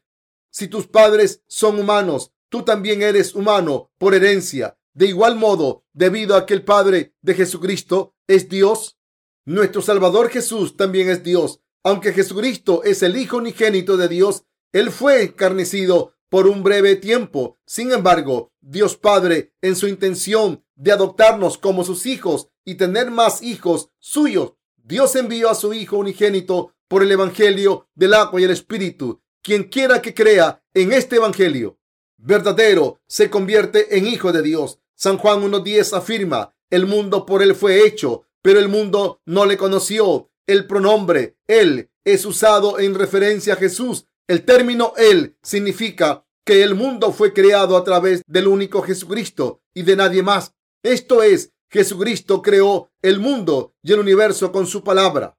Si 0.51 0.69
tus 0.69 0.88
padres 0.88 1.43
son 1.47 1.81
humanos, 1.81 2.31
tú 2.47 2.63
también 2.63 3.01
eres 3.01 3.35
humano 3.35 3.91
por 3.97 4.15
herencia. 4.15 4.77
De 4.93 5.07
igual 5.07 5.35
modo, 5.35 5.83
debido 5.91 6.38
a 6.38 6.45
que 6.45 6.53
el 6.53 6.63
Padre 6.63 7.13
de 7.21 7.33
Jesucristo 7.33 8.15
es 8.25 8.47
Dios, 8.47 8.99
nuestro 9.46 9.81
Salvador 9.81 10.29
Jesús 10.29 10.77
también 10.77 11.10
es 11.10 11.24
Dios. 11.24 11.62
Aunque 11.84 12.13
Jesucristo 12.13 12.84
es 12.84 13.03
el 13.03 13.17
Hijo 13.17 13.38
unigénito 13.38 13.98
de 13.98 14.08
Dios, 14.08 14.43
Él 14.74 14.91
fue 14.91 15.24
encarnecido 15.24 16.13
por 16.29 16.48
un 16.48 16.63
breve 16.63 16.96
tiempo. 16.96 17.58
Sin 17.65 17.91
embargo, 17.91 18.51
Dios 18.62 18.96
Padre, 18.98 19.53
en 19.62 19.75
su 19.75 19.88
intención 19.88 20.63
de 20.75 20.91
adoptarnos 20.91 21.58
como 21.58 21.84
sus 21.84 22.05
hijos 22.05 22.50
y 22.65 22.75
tener 22.75 23.12
más 23.12 23.41
hijos 23.41 23.89
suyos, 24.00 24.53
Dios 24.75 25.15
envió 25.15 25.50
a 25.50 25.55
su 25.55 25.74
Hijo 25.74 25.98
unigénito 25.98 26.74
por 26.88 27.03
el 27.03 27.12
Evangelio 27.12 27.88
del 27.96 28.13
agua 28.13 28.41
y 28.41 28.43
el 28.43 28.51
Espíritu. 28.51 29.22
Quien 29.41 29.63
quiera 29.65 30.01
que 30.01 30.13
crea 30.13 30.63
en 30.74 30.91
este 30.91 31.15
Evangelio 31.17 31.79
verdadero 32.19 33.01
se 33.08 33.29
convierte 33.29 33.98
en 33.98 34.05
hijo 34.05 34.31
de 34.31 34.41
Dios. 34.41 34.79
San 34.96 35.17
Juan 35.17 35.41
1.10 35.41 35.98
afirma, 35.98 36.53
el 36.69 36.86
mundo 36.86 37.25
por 37.25 37.41
él 37.41 37.55
fue 37.55 37.86
hecho, 37.86 38.25
pero 38.41 38.60
el 38.60 38.67
mundo 38.67 39.22
no 39.25 39.46
le 39.46 39.58
conoció. 39.58 40.31
El 40.48 40.65
pronombre 40.65 41.38
él 41.48 41.89
es 42.03 42.25
usado 42.25 42.79
en 42.79 42.96
referencia 42.96 43.53
a 43.53 43.58
Jesús. 43.58 44.05
El 44.27 44.46
término 44.46 44.93
él 44.98 45.38
significa 45.43 46.25
que 46.46 46.63
el 46.63 46.74
mundo 46.74 47.12
fue 47.12 47.34
creado 47.34 47.77
a 47.77 47.84
través 47.84 48.24
del 48.25 48.48
único 48.48 48.81
Jesucristo 48.81 49.62
y 49.74 49.84
de 49.84 49.96
nadie 49.96 50.24
más. 50.24 50.55
Esto 50.81 51.22
es, 51.22 51.51
Jesucristo 51.69 52.41
creó 52.41 52.91
el 53.01 53.19
mundo 53.19 53.75
y 53.84 53.93
el 53.93 54.00
universo 54.00 54.51
con 54.51 54.65
su 54.65 54.84
palabra. 54.84 55.38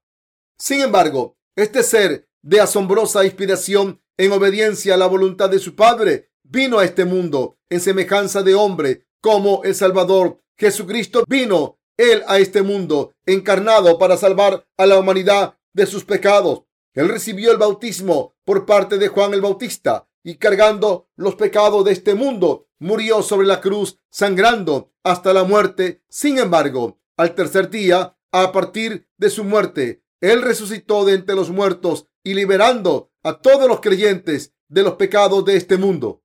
Sin 0.58 0.80
embargo, 0.80 1.36
este 1.56 1.82
ser 1.82 2.28
de 2.42 2.60
asombrosa 2.60 3.24
inspiración 3.24 4.00
en 4.16 4.32
obediencia 4.32 4.94
a 4.94 4.96
la 4.96 5.06
voluntad 5.06 5.50
de 5.50 5.58
su 5.58 5.74
Padre 5.74 6.30
vino 6.44 6.78
a 6.78 6.84
este 6.84 7.04
mundo 7.04 7.58
en 7.68 7.80
semejanza 7.80 8.42
de 8.42 8.54
hombre 8.54 9.06
como 9.20 9.62
el 9.64 9.74
Salvador. 9.74 10.40
Jesucristo 10.56 11.24
vino 11.26 11.79
él 12.00 12.22
a 12.26 12.38
este 12.38 12.62
mundo 12.62 13.12
encarnado 13.26 13.98
para 13.98 14.16
salvar 14.16 14.66
a 14.78 14.86
la 14.86 14.98
humanidad 14.98 15.58
de 15.74 15.84
sus 15.84 16.04
pecados. 16.04 16.62
Él 16.94 17.08
recibió 17.08 17.52
el 17.52 17.58
bautismo 17.58 18.34
por 18.44 18.64
parte 18.64 18.96
de 18.96 19.08
Juan 19.08 19.34
el 19.34 19.42
Bautista 19.42 20.08
y 20.22 20.36
cargando 20.36 21.08
los 21.16 21.34
pecados 21.34 21.84
de 21.84 21.92
este 21.92 22.14
mundo, 22.14 22.68
murió 22.78 23.22
sobre 23.22 23.46
la 23.46 23.60
cruz, 23.60 23.98
sangrando 24.10 24.92
hasta 25.02 25.34
la 25.34 25.44
muerte. 25.44 26.02
Sin 26.08 26.38
embargo, 26.38 26.98
al 27.16 27.34
tercer 27.34 27.68
día, 27.68 28.16
a 28.32 28.52
partir 28.52 29.06
de 29.18 29.28
su 29.28 29.44
muerte, 29.44 30.02
Él 30.20 30.40
resucitó 30.42 31.04
de 31.04 31.14
entre 31.14 31.36
los 31.36 31.50
muertos 31.50 32.06
y 32.24 32.34
liberando 32.34 33.10
a 33.22 33.40
todos 33.40 33.68
los 33.68 33.80
creyentes 33.80 34.54
de 34.68 34.82
los 34.82 34.94
pecados 34.94 35.44
de 35.44 35.56
este 35.56 35.76
mundo. 35.76 36.22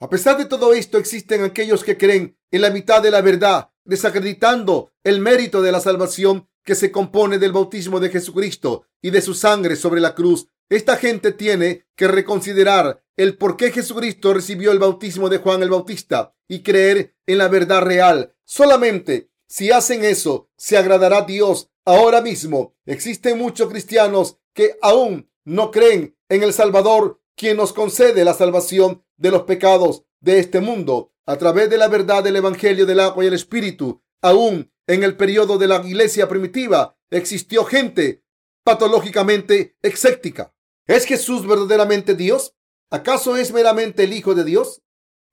A 0.00 0.08
pesar 0.08 0.38
de 0.38 0.46
todo 0.46 0.72
esto, 0.72 0.96
existen 0.96 1.42
aquellos 1.42 1.84
que 1.84 1.98
creen 1.98 2.38
en 2.50 2.62
la 2.62 2.70
mitad 2.70 3.02
de 3.02 3.10
la 3.10 3.20
verdad, 3.20 3.70
desacreditando 3.88 4.92
el 5.02 5.20
mérito 5.20 5.62
de 5.62 5.72
la 5.72 5.80
salvación 5.80 6.48
que 6.62 6.74
se 6.74 6.92
compone 6.92 7.38
del 7.38 7.52
bautismo 7.52 7.98
de 7.98 8.10
Jesucristo 8.10 8.84
y 9.02 9.10
de 9.10 9.22
su 9.22 9.34
sangre 9.34 9.74
sobre 9.74 10.00
la 10.00 10.14
cruz. 10.14 10.48
Esta 10.68 10.96
gente 10.96 11.32
tiene 11.32 11.86
que 11.96 12.06
reconsiderar 12.06 13.02
el 13.16 13.38
por 13.38 13.56
qué 13.56 13.72
Jesucristo 13.72 14.34
recibió 14.34 14.70
el 14.70 14.78
bautismo 14.78 15.30
de 15.30 15.38
Juan 15.38 15.62
el 15.62 15.70
Bautista 15.70 16.34
y 16.46 16.62
creer 16.62 17.16
en 17.26 17.38
la 17.38 17.48
verdad 17.48 17.82
real. 17.82 18.34
Solamente 18.44 19.30
si 19.48 19.70
hacen 19.70 20.04
eso, 20.04 20.50
se 20.58 20.76
agradará 20.76 21.18
a 21.18 21.24
Dios. 21.24 21.70
Ahora 21.86 22.20
mismo 22.20 22.74
existen 22.84 23.38
muchos 23.38 23.70
cristianos 23.70 24.36
que 24.52 24.76
aún 24.82 25.30
no 25.46 25.70
creen 25.70 26.18
en 26.28 26.42
el 26.42 26.52
Salvador, 26.52 27.22
quien 27.34 27.56
nos 27.56 27.72
concede 27.72 28.26
la 28.26 28.34
salvación 28.34 29.02
de 29.16 29.30
los 29.30 29.44
pecados 29.44 30.04
de 30.20 30.38
este 30.38 30.60
mundo 30.60 31.12
a 31.28 31.36
través 31.36 31.68
de 31.68 31.76
la 31.76 31.88
verdad 31.88 32.24
del 32.24 32.36
Evangelio 32.36 32.86
del 32.86 33.00
agua 33.00 33.22
y 33.22 33.26
el 33.26 33.34
Espíritu. 33.34 34.02
Aún 34.22 34.72
en 34.86 35.04
el 35.04 35.14
periodo 35.14 35.58
de 35.58 35.68
la 35.68 35.86
iglesia 35.86 36.26
primitiva 36.26 36.96
existió 37.10 37.66
gente 37.66 38.24
patológicamente 38.64 39.76
exéctica. 39.82 40.54
¿Es 40.86 41.04
Jesús 41.04 41.46
verdaderamente 41.46 42.14
Dios? 42.14 42.56
¿Acaso 42.90 43.36
es 43.36 43.52
meramente 43.52 44.04
el 44.04 44.14
Hijo 44.14 44.34
de 44.34 44.44
Dios? 44.44 44.80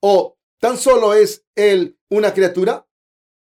¿O 0.02 0.38
tan 0.60 0.78
solo 0.78 1.14
es 1.14 1.46
Él 1.56 1.98
una 2.10 2.34
criatura? 2.34 2.90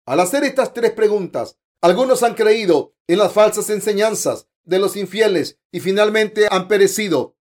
Al 0.05 0.21
hacer 0.21 0.45
estas 0.45 0.75
tres 0.75 0.93
preguntas, 0.93 1.59
algunos 1.81 2.23
han 2.23 2.35
creído 2.35 2.95
en 3.07 3.17
las 3.19 3.33
falsas 3.33 3.71
enseñanzas 3.71 4.47
de 4.63 4.79
los 4.79 4.97
infieles 4.97 5.59
y 5.73 5.81
finalmente 5.81 6.49
han 6.51 6.69
perecido 6.69 7.39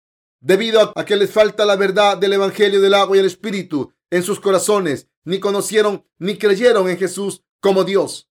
debido 0.42 0.94
a 0.96 1.06
que 1.06 1.16
les 1.16 1.30
falta 1.30 1.64
la 1.64 1.76
verdad 1.76 2.18
del 2.18 2.34
Evangelio 2.34 2.82
del 2.82 2.96
agua 2.96 3.18
y 3.18 3.20
el 3.20 3.28
Espíritu 3.28 3.94
en 4.12 4.24
sus 4.24 4.40
corazones, 4.40 5.08
ni 5.24 5.40
conocieron 5.40 6.06
ni 6.18 6.38
creyeron 6.38 6.90
en 6.90 6.98
Jesús 6.98 7.44
como 7.60 7.84
Dios. 7.84 8.30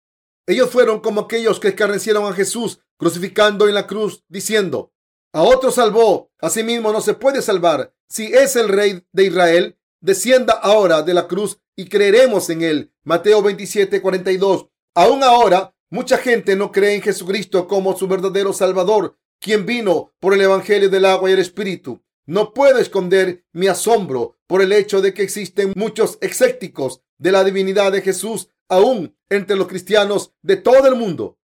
Ellos 0.45 0.69
fueron 0.69 0.99
como 0.99 1.21
aquellos 1.21 1.59
que 1.59 1.69
escarnecieron 1.69 2.25
a 2.25 2.33
Jesús 2.33 2.79
crucificando 2.97 3.67
en 3.67 3.75
la 3.75 3.87
cruz, 3.87 4.23
diciendo, 4.27 4.93
a 5.31 5.41
otro 5.41 5.71
salvó, 5.71 6.31
a 6.39 6.49
sí 6.49 6.63
mismo 6.63 6.91
no 6.91 7.01
se 7.01 7.15
puede 7.15 7.41
salvar. 7.41 7.93
Si 8.07 8.25
es 8.25 8.55
el 8.55 8.69
rey 8.69 9.03
de 9.11 9.25
Israel, 9.25 9.77
descienda 9.99 10.53
ahora 10.53 11.01
de 11.01 11.15
la 11.15 11.27
cruz 11.27 11.59
y 11.75 11.89
creeremos 11.89 12.49
en 12.51 12.61
él. 12.61 12.93
Mateo 13.03 13.41
27, 13.41 13.99
42. 14.01 14.67
Aún 14.93 15.23
ahora, 15.23 15.75
mucha 15.89 16.17
gente 16.17 16.55
no 16.55 16.71
cree 16.71 16.93
en 16.93 17.01
Jesucristo 17.01 17.67
como 17.67 17.97
su 17.97 18.07
verdadero 18.07 18.53
Salvador, 18.53 19.17
quien 19.39 19.65
vino 19.65 20.13
por 20.19 20.35
el 20.35 20.41
Evangelio 20.41 20.89
del 20.89 21.05
agua 21.05 21.29
y 21.29 21.33
el 21.33 21.39
Espíritu. 21.39 22.03
No 22.25 22.53
puedo 22.53 22.77
esconder 22.77 23.43
mi 23.51 23.67
asombro 23.67 24.37
por 24.53 24.61
el 24.61 24.71
hecho 24.71 25.01
de 25.01 25.15
que 25.15 25.23
existen 25.23 25.73
muchos 25.75 26.19
escépticos 26.21 27.01
de 27.17 27.31
la 27.31 27.43
divinidad 27.43 27.91
de 27.91 28.03
Jesús 28.03 28.49
aún 28.69 29.17
entre 29.27 29.55
los 29.55 29.67
cristianos 29.67 30.31
de 30.43 30.57
todo 30.57 30.85
el 30.85 30.93
mundo. 30.93 31.39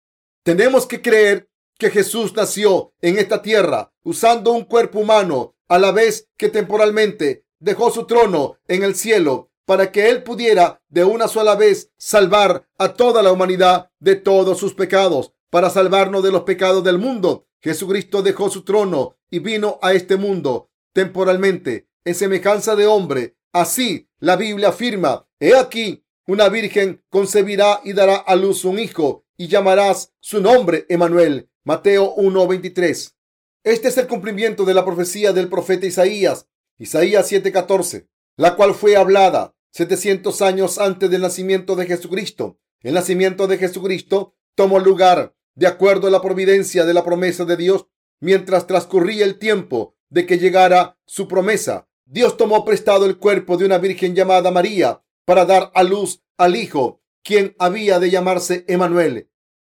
Tenemos 0.42 0.86
que 0.86 1.02
creer 1.02 1.50
que 1.78 1.90
Jesús 1.90 2.32
nació 2.34 2.94
en 3.02 3.18
esta 3.18 3.42
tierra 3.42 3.92
usando 4.04 4.52
un 4.52 4.64
cuerpo 4.64 5.00
humano 5.00 5.54
a 5.68 5.78
la 5.78 5.92
vez 5.92 6.30
que 6.38 6.48
temporalmente 6.48 7.44
dejó 7.58 7.90
su 7.90 8.06
trono 8.06 8.56
en 8.68 8.82
el 8.82 8.94
cielo 8.94 9.50
para 9.66 9.92
que 9.92 10.08
Él 10.08 10.22
pudiera 10.22 10.80
de 10.88 11.04
una 11.04 11.28
sola 11.28 11.56
vez 11.56 11.90
salvar 11.98 12.66
a 12.78 12.94
toda 12.94 13.22
la 13.22 13.32
humanidad 13.32 13.90
de 13.98 14.16
todos 14.16 14.56
sus 14.56 14.72
pecados, 14.72 15.34
para 15.50 15.68
salvarnos 15.68 16.22
de 16.22 16.32
los 16.32 16.44
pecados 16.44 16.82
del 16.82 16.96
mundo. 16.96 17.48
Jesucristo 17.60 18.22
dejó 18.22 18.48
su 18.48 18.64
trono 18.64 19.18
y 19.28 19.40
vino 19.40 19.78
a 19.82 19.92
este 19.92 20.16
mundo 20.16 20.70
temporalmente 20.94 21.86
en 22.04 22.14
semejanza 22.14 22.76
de 22.76 22.86
hombre. 22.86 23.36
Así 23.52 24.08
la 24.18 24.36
Biblia 24.36 24.68
afirma, 24.68 25.28
he 25.38 25.54
aquí, 25.56 26.04
una 26.26 26.48
virgen 26.48 27.04
concebirá 27.10 27.80
y 27.84 27.92
dará 27.92 28.16
a 28.16 28.34
luz 28.36 28.64
un 28.64 28.78
hijo 28.78 29.24
y 29.36 29.48
llamarás 29.48 30.12
su 30.20 30.40
nombre 30.40 30.86
Emanuel. 30.88 31.50
Mateo 31.64 32.14
1:23. 32.16 33.14
Este 33.62 33.88
es 33.88 33.98
el 33.98 34.06
cumplimiento 34.06 34.64
de 34.64 34.74
la 34.74 34.84
profecía 34.84 35.32
del 35.32 35.48
profeta 35.48 35.86
Isaías, 35.86 36.46
Isaías 36.78 37.30
7:14, 37.30 38.08
la 38.36 38.56
cual 38.56 38.74
fue 38.74 38.96
hablada 38.96 39.54
700 39.70 40.42
años 40.42 40.78
antes 40.78 41.10
del 41.10 41.22
nacimiento 41.22 41.76
de 41.76 41.86
Jesucristo. 41.86 42.58
El 42.80 42.94
nacimiento 42.94 43.46
de 43.46 43.58
Jesucristo 43.58 44.34
tomó 44.54 44.78
lugar 44.78 45.34
de 45.54 45.66
acuerdo 45.66 46.08
a 46.08 46.10
la 46.10 46.20
providencia 46.20 46.84
de 46.84 46.94
la 46.94 47.04
promesa 47.04 47.44
de 47.44 47.56
Dios 47.56 47.86
mientras 48.20 48.66
transcurría 48.66 49.24
el 49.24 49.38
tiempo 49.38 49.96
de 50.10 50.26
que 50.26 50.38
llegara 50.38 50.98
su 51.06 51.28
promesa. 51.28 51.88
Dios 52.06 52.36
tomó 52.36 52.64
prestado 52.64 53.06
el 53.06 53.18
cuerpo 53.18 53.56
de 53.56 53.64
una 53.64 53.78
virgen 53.78 54.14
llamada 54.14 54.50
María 54.50 55.02
para 55.24 55.44
dar 55.44 55.70
a 55.74 55.82
luz 55.82 56.22
al 56.36 56.56
Hijo, 56.56 57.02
quien 57.22 57.56
había 57.58 57.98
de 57.98 58.10
llamarse 58.10 58.64
Emanuel. 58.68 59.30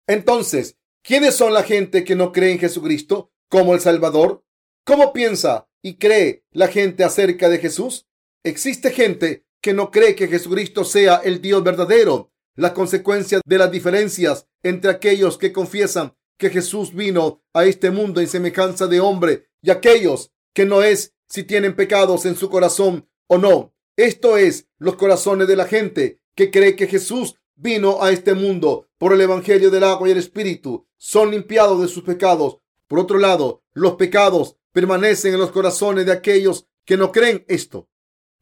Entonces, 0.07 0.77
¿quiénes 1.03 1.35
son 1.35 1.53
la 1.53 1.63
gente 1.63 2.03
que 2.03 2.15
no 2.15 2.31
cree 2.31 2.51
en 2.51 2.59
Jesucristo 2.59 3.31
como 3.49 3.73
el 3.73 3.79
Salvador? 3.79 4.43
¿Cómo 4.85 5.13
piensa 5.13 5.69
y 5.81 5.95
cree 5.95 6.43
la 6.51 6.67
gente 6.67 7.03
acerca 7.03 7.49
de 7.49 7.59
Jesús? 7.59 8.07
Existe 8.43 8.91
gente 8.91 9.45
que 9.61 9.73
no 9.73 9.91
cree 9.91 10.15
que 10.15 10.27
Jesucristo 10.27 10.83
sea 10.83 11.17
el 11.17 11.41
Dios 11.41 11.63
verdadero. 11.63 12.31
Las 12.55 12.71
consecuencias 12.71 13.41
de 13.45 13.57
las 13.57 13.71
diferencias 13.71 14.47
entre 14.63 14.91
aquellos 14.91 15.37
que 15.37 15.53
confiesan 15.53 16.15
que 16.37 16.49
Jesús 16.49 16.93
vino 16.93 17.43
a 17.53 17.65
este 17.65 17.91
mundo 17.91 18.21
en 18.21 18.27
semejanza 18.27 18.87
de 18.87 18.99
hombre 18.99 19.49
y 19.61 19.71
aquellos 19.71 20.31
que 20.53 20.65
no 20.65 20.83
es 20.83 21.13
si 21.27 21.43
tienen 21.43 21.75
pecados 21.75 22.25
en 22.25 22.35
su 22.35 22.49
corazón 22.49 23.07
o 23.27 23.37
no. 23.37 23.73
Esto 23.95 24.37
es 24.37 24.67
los 24.77 24.95
corazones 24.95 25.47
de 25.47 25.55
la 25.55 25.65
gente 25.65 26.19
que 26.35 26.51
cree 26.51 26.75
que 26.75 26.87
Jesús 26.87 27.35
vino 27.55 28.03
a 28.03 28.11
este 28.11 28.33
mundo 28.33 28.87
por 28.97 29.13
el 29.13 29.21
Evangelio 29.21 29.69
del 29.71 29.83
agua 29.83 30.07
y 30.07 30.11
el 30.11 30.17
Espíritu. 30.17 30.87
Son 30.97 31.31
limpiados 31.31 31.81
de 31.81 31.87
sus 31.87 32.03
pecados. 32.03 32.59
Por 32.87 32.99
otro 32.99 33.17
lado, 33.17 33.63
los 33.73 33.95
pecados 33.95 34.55
permanecen 34.71 35.33
en 35.33 35.39
los 35.39 35.51
corazones 35.51 36.05
de 36.05 36.11
aquellos 36.11 36.67
que 36.85 36.97
no 36.97 37.11
creen 37.11 37.43
esto. 37.47 37.89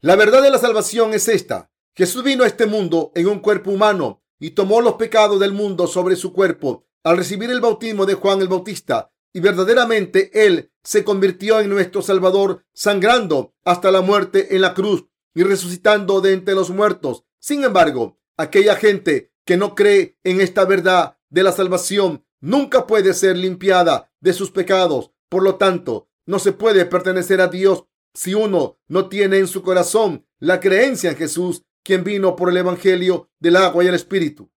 La 0.00 0.14
verdad 0.14 0.42
de 0.42 0.50
la 0.50 0.58
salvación 0.58 1.14
es 1.14 1.28
esta. 1.28 1.70
Jesús 1.94 2.22
vino 2.22 2.44
a 2.44 2.46
este 2.46 2.66
mundo 2.66 3.10
en 3.14 3.26
un 3.26 3.40
cuerpo 3.40 3.70
humano 3.70 4.22
y 4.38 4.50
tomó 4.50 4.82
los 4.82 4.94
pecados 4.94 5.40
del 5.40 5.52
mundo 5.52 5.86
sobre 5.86 6.14
su 6.14 6.32
cuerpo 6.32 6.84
al 7.02 7.16
recibir 7.16 7.50
el 7.50 7.60
bautismo 7.60 8.04
de 8.04 8.14
Juan 8.14 8.40
el 8.42 8.48
Bautista. 8.48 9.10
Y 9.32 9.40
verdaderamente 9.40 10.30
Él 10.46 10.70
se 10.86 11.02
convirtió 11.02 11.58
en 11.58 11.68
nuestro 11.68 12.00
Salvador, 12.00 12.64
sangrando 12.72 13.52
hasta 13.64 13.90
la 13.90 14.02
muerte 14.02 14.54
en 14.54 14.60
la 14.60 14.72
cruz 14.72 15.06
y 15.34 15.42
resucitando 15.42 16.20
de 16.20 16.32
entre 16.32 16.54
los 16.54 16.70
muertos. 16.70 17.24
Sin 17.40 17.64
embargo, 17.64 18.20
aquella 18.36 18.76
gente 18.76 19.32
que 19.44 19.56
no 19.56 19.74
cree 19.74 20.16
en 20.22 20.40
esta 20.40 20.64
verdad 20.64 21.18
de 21.28 21.42
la 21.42 21.50
salvación 21.50 22.24
nunca 22.40 22.86
puede 22.86 23.14
ser 23.14 23.36
limpiada 23.36 24.12
de 24.20 24.32
sus 24.32 24.52
pecados. 24.52 25.10
Por 25.28 25.42
lo 25.42 25.56
tanto, 25.56 26.08
no 26.24 26.38
se 26.38 26.52
puede 26.52 26.86
pertenecer 26.86 27.40
a 27.40 27.48
Dios 27.48 27.86
si 28.14 28.34
uno 28.34 28.78
no 28.86 29.08
tiene 29.08 29.38
en 29.38 29.48
su 29.48 29.62
corazón 29.62 30.24
la 30.38 30.60
creencia 30.60 31.10
en 31.10 31.16
Jesús, 31.16 31.64
quien 31.82 32.04
vino 32.04 32.36
por 32.36 32.48
el 32.48 32.58
Evangelio 32.58 33.28
del 33.40 33.56
agua 33.56 33.82
y 33.82 33.88
el 33.88 33.94
Espíritu. 33.94 34.52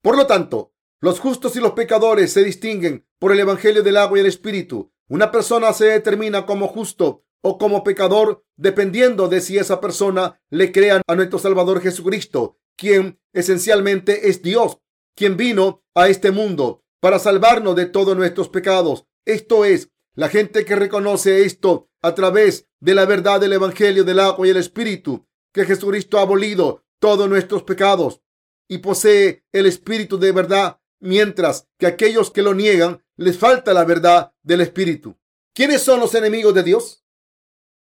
Por 0.00 0.16
lo 0.16 0.26
tanto, 0.26 0.72
los 1.00 1.20
justos 1.20 1.56
y 1.56 1.60
los 1.60 1.72
pecadores 1.72 2.32
se 2.32 2.42
distinguen 2.42 3.06
por 3.18 3.32
el 3.32 3.40
Evangelio 3.40 3.82
del 3.82 3.98
agua 3.98 4.16
y 4.16 4.22
el 4.22 4.26
Espíritu. 4.26 4.93
Una 5.08 5.30
persona 5.30 5.72
se 5.72 5.86
determina 5.86 6.46
como 6.46 6.68
justo 6.68 7.24
o 7.42 7.58
como 7.58 7.84
pecador 7.84 8.44
dependiendo 8.56 9.28
de 9.28 9.40
si 9.40 9.58
esa 9.58 9.80
persona 9.80 10.40
le 10.50 10.72
crea 10.72 11.02
a 11.06 11.14
nuestro 11.14 11.38
Salvador 11.38 11.82
Jesucristo, 11.82 12.58
quien 12.76 13.20
esencialmente 13.32 14.30
es 14.30 14.42
Dios, 14.42 14.78
quien 15.14 15.36
vino 15.36 15.84
a 15.94 16.08
este 16.08 16.30
mundo 16.30 16.84
para 17.00 17.18
salvarnos 17.18 17.76
de 17.76 17.86
todos 17.86 18.16
nuestros 18.16 18.48
pecados. 18.48 19.06
Esto 19.26 19.66
es, 19.66 19.90
la 20.14 20.28
gente 20.28 20.64
que 20.64 20.76
reconoce 20.76 21.44
esto 21.44 21.90
a 22.00 22.14
través 22.14 22.66
de 22.80 22.94
la 22.94 23.04
verdad 23.04 23.40
del 23.40 23.52
Evangelio 23.52 24.04
del 24.04 24.20
agua 24.20 24.46
y 24.46 24.50
el 24.50 24.56
Espíritu, 24.56 25.26
que 25.52 25.66
Jesucristo 25.66 26.18
ha 26.18 26.22
abolido 26.22 26.84
todos 26.98 27.28
nuestros 27.28 27.62
pecados 27.62 28.22
y 28.68 28.78
posee 28.78 29.44
el 29.52 29.66
Espíritu 29.66 30.18
de 30.18 30.32
verdad, 30.32 30.80
mientras 31.00 31.68
que 31.78 31.86
aquellos 31.86 32.30
que 32.30 32.42
lo 32.42 32.54
niegan 32.54 33.03
les 33.16 33.38
falta 33.38 33.72
la 33.72 33.84
verdad 33.84 34.32
del 34.42 34.60
Espíritu. 34.60 35.16
¿Quiénes 35.52 35.82
son 35.82 36.00
los 36.00 36.14
enemigos 36.14 36.54
de 36.54 36.62
Dios? 36.62 37.04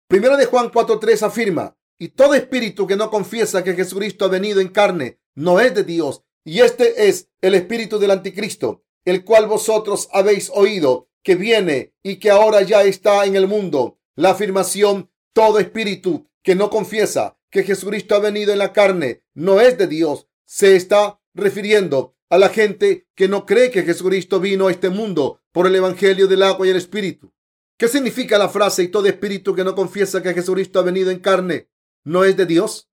Primero 0.08 0.36
de 0.36 0.46
Juan 0.46 0.72
4.3 0.72 1.24
afirma, 1.24 1.78
Y 1.98 2.10
todo 2.10 2.34
espíritu 2.34 2.88
que 2.88 2.96
no 2.96 3.10
confiesa 3.10 3.64
que 3.64 3.76
Jesucristo 3.76 4.26
ha 4.26 4.28
venido 4.28 4.60
en 4.60 4.70
carne 4.70 5.20
no 5.36 5.60
es 5.60 5.74
de 5.74 5.84
Dios. 5.84 6.24
Y 6.44 6.62
este 6.62 7.08
es 7.08 7.30
el 7.42 7.54
espíritu 7.54 8.00
del 8.00 8.12
anticristo, 8.12 8.84
el 9.06 9.24
cual 9.24 9.46
vosotros 9.48 10.10
habéis 10.12 10.50
oído 10.54 11.10
que 11.24 11.36
viene 11.36 11.94
y 12.04 12.18
que 12.18 12.32
ahora 12.32 12.62
ya 12.64 12.84
está 12.84 13.26
en 13.26 13.36
el 13.36 13.48
mundo. 13.48 14.00
La 14.16 14.32
afirmación, 14.32 15.12
todo 15.34 15.60
espíritu 15.60 16.28
que 16.44 16.56
no 16.56 16.70
confiesa 16.70 17.38
que 17.50 17.64
Jesucristo 17.64 18.16
ha 18.16 18.20
venido 18.20 18.52
en 18.52 18.60
la 18.60 18.74
carne 18.74 19.24
no 19.34 19.62
es 19.62 19.78
de 19.78 19.88
Dios, 19.88 20.28
se 20.46 20.76
está 20.76 21.22
refiriendo 21.34 22.16
a 22.32 22.38
la 22.38 22.48
gente 22.48 23.10
que 23.14 23.28
no 23.28 23.46
cree 23.46 23.72
que 23.72 23.84
Jesucristo 23.84 24.40
vino 24.40 24.68
a 24.68 24.72
este 24.72 24.90
mundo 24.90 25.42
por 25.52 25.68
el 25.68 25.76
Evangelio 25.76 26.28
del 26.28 26.44
agua 26.44 26.66
y 26.66 26.70
el 26.70 26.78
Espíritu. 26.78 27.34
¿Qué 27.78 27.90
significa 27.90 28.38
la 28.38 28.48
frase 28.48 28.84
y 28.84 28.88
todo 28.88 29.08
espíritu 29.08 29.54
que 29.54 29.66
no 29.66 29.76
confiesa 29.76 30.24
que 30.24 30.34
Jesucristo 30.34 30.80
ha 30.80 30.84
venido 30.84 31.12
en 31.12 31.20
carne 31.20 31.70
no 32.06 32.24
es 32.24 32.38
de 32.38 32.46
Dios? 32.46 32.90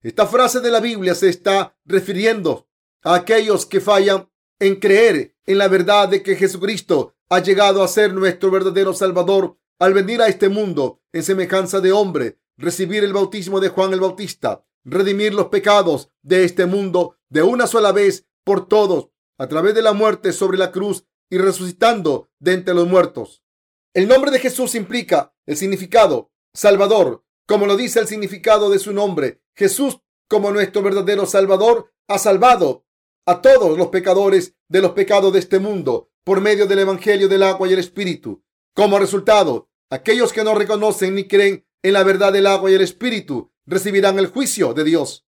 Esta 0.00 0.28
frase 0.28 0.60
de 0.60 0.70
la 0.70 0.78
Biblia 0.78 1.16
se 1.16 1.28
está 1.28 1.76
refiriendo 1.84 2.68
a 3.02 3.16
aquellos 3.16 3.66
que 3.66 3.80
fallan 3.80 4.30
en 4.60 4.76
creer 4.76 5.34
en 5.44 5.58
la 5.58 5.66
verdad 5.66 6.08
de 6.08 6.22
que 6.22 6.36
Jesucristo 6.36 7.16
ha 7.28 7.40
llegado 7.40 7.82
a 7.82 7.88
ser 7.88 8.14
nuestro 8.14 8.52
verdadero 8.52 8.94
Salvador 8.94 9.58
al 9.80 9.92
venir 9.92 10.22
a 10.22 10.28
este 10.28 10.48
mundo 10.48 11.02
en 11.12 11.24
semejanza 11.24 11.80
de 11.80 11.90
hombre, 11.90 12.38
recibir 12.56 13.02
el 13.02 13.12
bautismo 13.12 13.58
de 13.58 13.70
Juan 13.70 13.92
el 13.92 14.00
Bautista, 14.00 14.64
redimir 14.84 15.34
los 15.34 15.48
pecados 15.48 16.10
de 16.22 16.44
este 16.44 16.66
mundo 16.66 17.16
de 17.28 17.42
una 17.42 17.66
sola 17.66 17.90
vez 17.90 18.27
por 18.48 18.66
todos 18.66 19.10
a 19.36 19.46
través 19.46 19.74
de 19.74 19.82
la 19.82 19.92
muerte 19.92 20.32
sobre 20.32 20.56
la 20.56 20.72
cruz 20.72 21.04
y 21.28 21.36
resucitando 21.36 22.30
de 22.38 22.54
entre 22.54 22.72
los 22.72 22.88
muertos. 22.88 23.42
El 23.92 24.08
nombre 24.08 24.30
de 24.30 24.38
Jesús 24.38 24.74
implica 24.74 25.34
el 25.44 25.58
significado 25.58 26.32
Salvador, 26.54 27.26
como 27.46 27.66
lo 27.66 27.76
dice 27.76 28.00
el 28.00 28.06
significado 28.06 28.70
de 28.70 28.78
su 28.78 28.94
nombre. 28.94 29.42
Jesús, 29.54 30.00
como 30.30 30.50
nuestro 30.50 30.80
verdadero 30.80 31.26
Salvador, 31.26 31.92
ha 32.08 32.18
salvado 32.18 32.86
a 33.26 33.42
todos 33.42 33.76
los 33.76 33.88
pecadores 33.88 34.54
de 34.66 34.80
los 34.80 34.92
pecados 34.92 35.30
de 35.34 35.40
este 35.40 35.58
mundo 35.58 36.10
por 36.24 36.40
medio 36.40 36.66
del 36.66 36.78
Evangelio 36.78 37.28
del 37.28 37.42
agua 37.42 37.68
y 37.68 37.74
el 37.74 37.80
Espíritu. 37.80 38.42
Como 38.74 38.98
resultado, 38.98 39.68
aquellos 39.90 40.32
que 40.32 40.42
no 40.42 40.54
reconocen 40.54 41.14
ni 41.14 41.28
creen 41.28 41.66
en 41.82 41.92
la 41.92 42.02
verdad 42.02 42.32
del 42.32 42.46
agua 42.46 42.70
y 42.70 42.74
el 42.76 42.80
Espíritu 42.80 43.52
recibirán 43.66 44.18
el 44.18 44.28
juicio 44.28 44.72
de 44.72 44.84
Dios. 44.84 45.26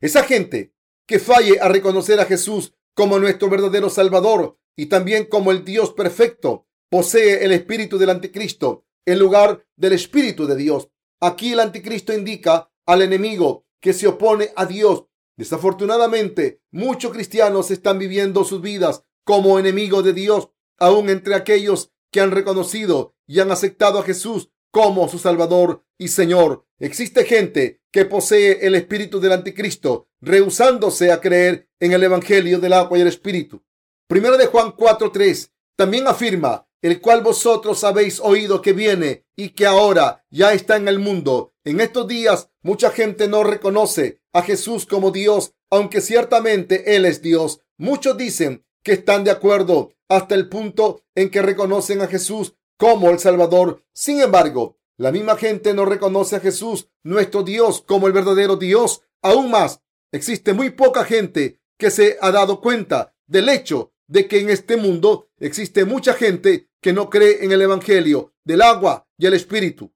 Esa 0.00 0.22
gente 0.22 0.74
que 1.06 1.18
falle 1.18 1.58
a 1.60 1.68
reconocer 1.68 2.20
a 2.20 2.24
Jesús 2.24 2.74
como 2.94 3.18
nuestro 3.18 3.50
verdadero 3.50 3.90
Salvador 3.90 4.58
y 4.76 4.86
también 4.86 5.26
como 5.26 5.50
el 5.50 5.64
Dios 5.64 5.92
perfecto, 5.92 6.66
posee 6.90 7.44
el 7.44 7.52
espíritu 7.52 7.98
del 7.98 8.10
anticristo 8.10 8.84
en 9.06 9.18
lugar 9.18 9.66
del 9.76 9.92
espíritu 9.92 10.46
de 10.46 10.56
Dios. 10.56 10.88
Aquí 11.20 11.52
el 11.52 11.60
anticristo 11.60 12.12
indica 12.12 12.70
al 12.86 13.02
enemigo 13.02 13.66
que 13.80 13.92
se 13.92 14.06
opone 14.06 14.50
a 14.56 14.66
Dios. 14.66 15.04
Desafortunadamente, 15.36 16.62
muchos 16.70 17.12
cristianos 17.12 17.70
están 17.70 17.98
viviendo 17.98 18.44
sus 18.44 18.60
vidas 18.60 19.04
como 19.24 19.58
enemigos 19.58 20.04
de 20.04 20.12
Dios, 20.12 20.50
aún 20.78 21.08
entre 21.08 21.34
aquellos 21.34 21.92
que 22.12 22.20
han 22.20 22.30
reconocido 22.30 23.14
y 23.26 23.40
han 23.40 23.50
aceptado 23.50 23.98
a 23.98 24.02
Jesús 24.02 24.50
como 24.74 25.08
su 25.08 25.20
Salvador 25.20 25.84
y 25.96 26.08
Señor. 26.08 26.66
Existe 26.80 27.24
gente 27.24 27.80
que 27.92 28.06
posee 28.06 28.66
el 28.66 28.74
espíritu 28.74 29.20
del 29.20 29.30
anticristo, 29.30 30.08
rehusándose 30.20 31.12
a 31.12 31.20
creer 31.20 31.68
en 31.78 31.92
el 31.92 32.02
Evangelio 32.02 32.58
del 32.58 32.72
agua 32.72 32.98
y 32.98 33.02
el 33.02 33.06
Espíritu. 33.06 33.62
Primero 34.08 34.36
de 34.36 34.46
Juan 34.46 34.72
4.3 34.72 35.52
también 35.76 36.08
afirma, 36.08 36.66
el 36.82 37.00
cual 37.00 37.22
vosotros 37.22 37.84
habéis 37.84 38.18
oído 38.18 38.60
que 38.62 38.72
viene 38.72 39.24
y 39.36 39.50
que 39.50 39.64
ahora 39.64 40.24
ya 40.28 40.52
está 40.52 40.74
en 40.74 40.88
el 40.88 40.98
mundo. 40.98 41.54
En 41.62 41.80
estos 41.80 42.08
días 42.08 42.50
mucha 42.60 42.90
gente 42.90 43.28
no 43.28 43.44
reconoce 43.44 44.22
a 44.32 44.42
Jesús 44.42 44.86
como 44.86 45.12
Dios, 45.12 45.52
aunque 45.70 46.00
ciertamente 46.00 46.96
Él 46.96 47.04
es 47.04 47.22
Dios. 47.22 47.60
Muchos 47.78 48.16
dicen 48.16 48.66
que 48.82 48.94
están 48.94 49.22
de 49.22 49.30
acuerdo 49.30 49.92
hasta 50.08 50.34
el 50.34 50.48
punto 50.48 51.04
en 51.14 51.30
que 51.30 51.42
reconocen 51.42 52.02
a 52.02 52.08
Jesús 52.08 52.56
como 52.76 53.10
el 53.10 53.18
Salvador. 53.18 53.82
Sin 53.92 54.20
embargo, 54.20 54.78
la 54.96 55.12
misma 55.12 55.36
gente 55.36 55.74
no 55.74 55.84
reconoce 55.84 56.36
a 56.36 56.40
Jesús, 56.40 56.88
nuestro 57.02 57.42
Dios, 57.42 57.82
como 57.86 58.06
el 58.06 58.12
verdadero 58.12 58.56
Dios. 58.56 59.02
Aún 59.22 59.50
más, 59.50 59.80
existe 60.12 60.52
muy 60.52 60.70
poca 60.70 61.04
gente 61.04 61.60
que 61.78 61.90
se 61.90 62.16
ha 62.20 62.30
dado 62.30 62.60
cuenta 62.60 63.14
del 63.26 63.48
hecho 63.48 63.92
de 64.06 64.28
que 64.28 64.40
en 64.40 64.50
este 64.50 64.76
mundo 64.76 65.30
existe 65.38 65.84
mucha 65.84 66.14
gente 66.14 66.68
que 66.80 66.92
no 66.92 67.10
cree 67.10 67.44
en 67.44 67.52
el 67.52 67.62
Evangelio 67.62 68.34
del 68.44 68.62
agua 68.62 69.08
y 69.16 69.26
el 69.26 69.34
Espíritu 69.34 69.92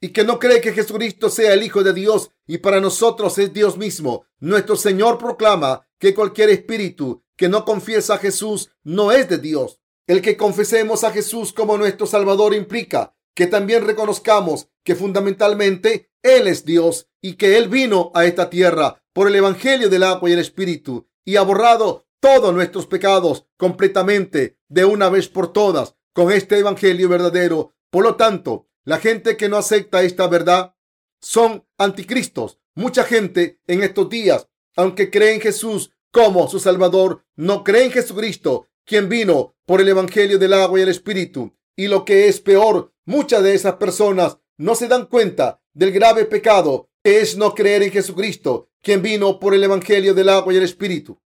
y 0.00 0.08
que 0.08 0.24
no 0.24 0.40
cree 0.40 0.60
que 0.60 0.72
Jesucristo 0.72 1.30
sea 1.30 1.54
el 1.54 1.62
Hijo 1.62 1.84
de 1.84 1.92
Dios 1.92 2.32
y 2.46 2.58
para 2.58 2.80
nosotros 2.80 3.38
es 3.38 3.52
Dios 3.52 3.78
mismo. 3.78 4.26
Nuestro 4.40 4.74
Señor 4.74 5.16
proclama 5.16 5.86
que 5.98 6.12
cualquier 6.12 6.50
espíritu 6.50 7.22
que 7.36 7.48
no 7.48 7.64
confiesa 7.64 8.14
a 8.14 8.18
Jesús 8.18 8.70
no 8.82 9.12
es 9.12 9.28
de 9.28 9.38
Dios. 9.38 9.80
El 10.06 10.20
que 10.20 10.36
confesemos 10.36 11.04
a 11.04 11.12
Jesús 11.12 11.52
como 11.52 11.78
nuestro 11.78 12.06
Salvador 12.06 12.54
implica 12.54 13.14
que 13.34 13.46
también 13.46 13.86
reconozcamos 13.86 14.68
que 14.84 14.94
fundamentalmente 14.94 16.10
Él 16.22 16.48
es 16.48 16.64
Dios 16.64 17.08
y 17.20 17.34
que 17.34 17.56
Él 17.56 17.68
vino 17.68 18.10
a 18.14 18.24
esta 18.24 18.50
tierra 18.50 19.02
por 19.12 19.28
el 19.28 19.36
Evangelio 19.36 19.88
del 19.88 20.02
agua 20.02 20.28
y 20.28 20.32
el 20.32 20.40
Espíritu 20.40 21.08
y 21.24 21.36
ha 21.36 21.42
borrado 21.42 22.06
todos 22.20 22.52
nuestros 22.52 22.86
pecados 22.86 23.46
completamente 23.56 24.58
de 24.68 24.84
una 24.84 25.08
vez 25.08 25.28
por 25.28 25.52
todas 25.52 25.96
con 26.12 26.32
este 26.32 26.58
Evangelio 26.58 27.08
verdadero. 27.08 27.74
Por 27.90 28.04
lo 28.04 28.16
tanto, 28.16 28.68
la 28.84 28.98
gente 28.98 29.36
que 29.36 29.48
no 29.48 29.56
acepta 29.56 30.02
esta 30.02 30.26
verdad 30.26 30.74
son 31.20 31.64
anticristos. 31.78 32.58
Mucha 32.74 33.04
gente 33.04 33.60
en 33.66 33.82
estos 33.82 34.08
días, 34.08 34.48
aunque 34.76 35.10
cree 35.10 35.34
en 35.34 35.40
Jesús 35.40 35.92
como 36.10 36.48
su 36.48 36.58
Salvador, 36.58 37.24
no 37.36 37.64
cree 37.64 37.84
en 37.84 37.92
Jesucristo 37.92 38.68
quien 38.84 39.08
vino 39.08 39.54
por 39.66 39.80
el 39.80 39.88
Evangelio 39.88 40.38
del 40.38 40.52
agua 40.52 40.78
y 40.78 40.82
el 40.82 40.88
Espíritu. 40.88 41.56
Y 41.76 41.88
lo 41.88 42.04
que 42.04 42.28
es 42.28 42.40
peor, 42.40 42.92
muchas 43.04 43.42
de 43.42 43.54
esas 43.54 43.74
personas 43.74 44.38
no 44.56 44.74
se 44.74 44.88
dan 44.88 45.06
cuenta 45.06 45.62
del 45.72 45.92
grave 45.92 46.24
pecado 46.24 46.90
que 47.02 47.20
es 47.20 47.36
no 47.36 47.54
creer 47.54 47.82
en 47.82 47.90
Jesucristo, 47.90 48.70
quien 48.80 49.02
vino 49.02 49.40
por 49.40 49.54
el 49.54 49.64
Evangelio 49.64 50.14
del 50.14 50.28
agua 50.28 50.52
y 50.52 50.56
el 50.56 50.62
Espíritu. 50.62 51.20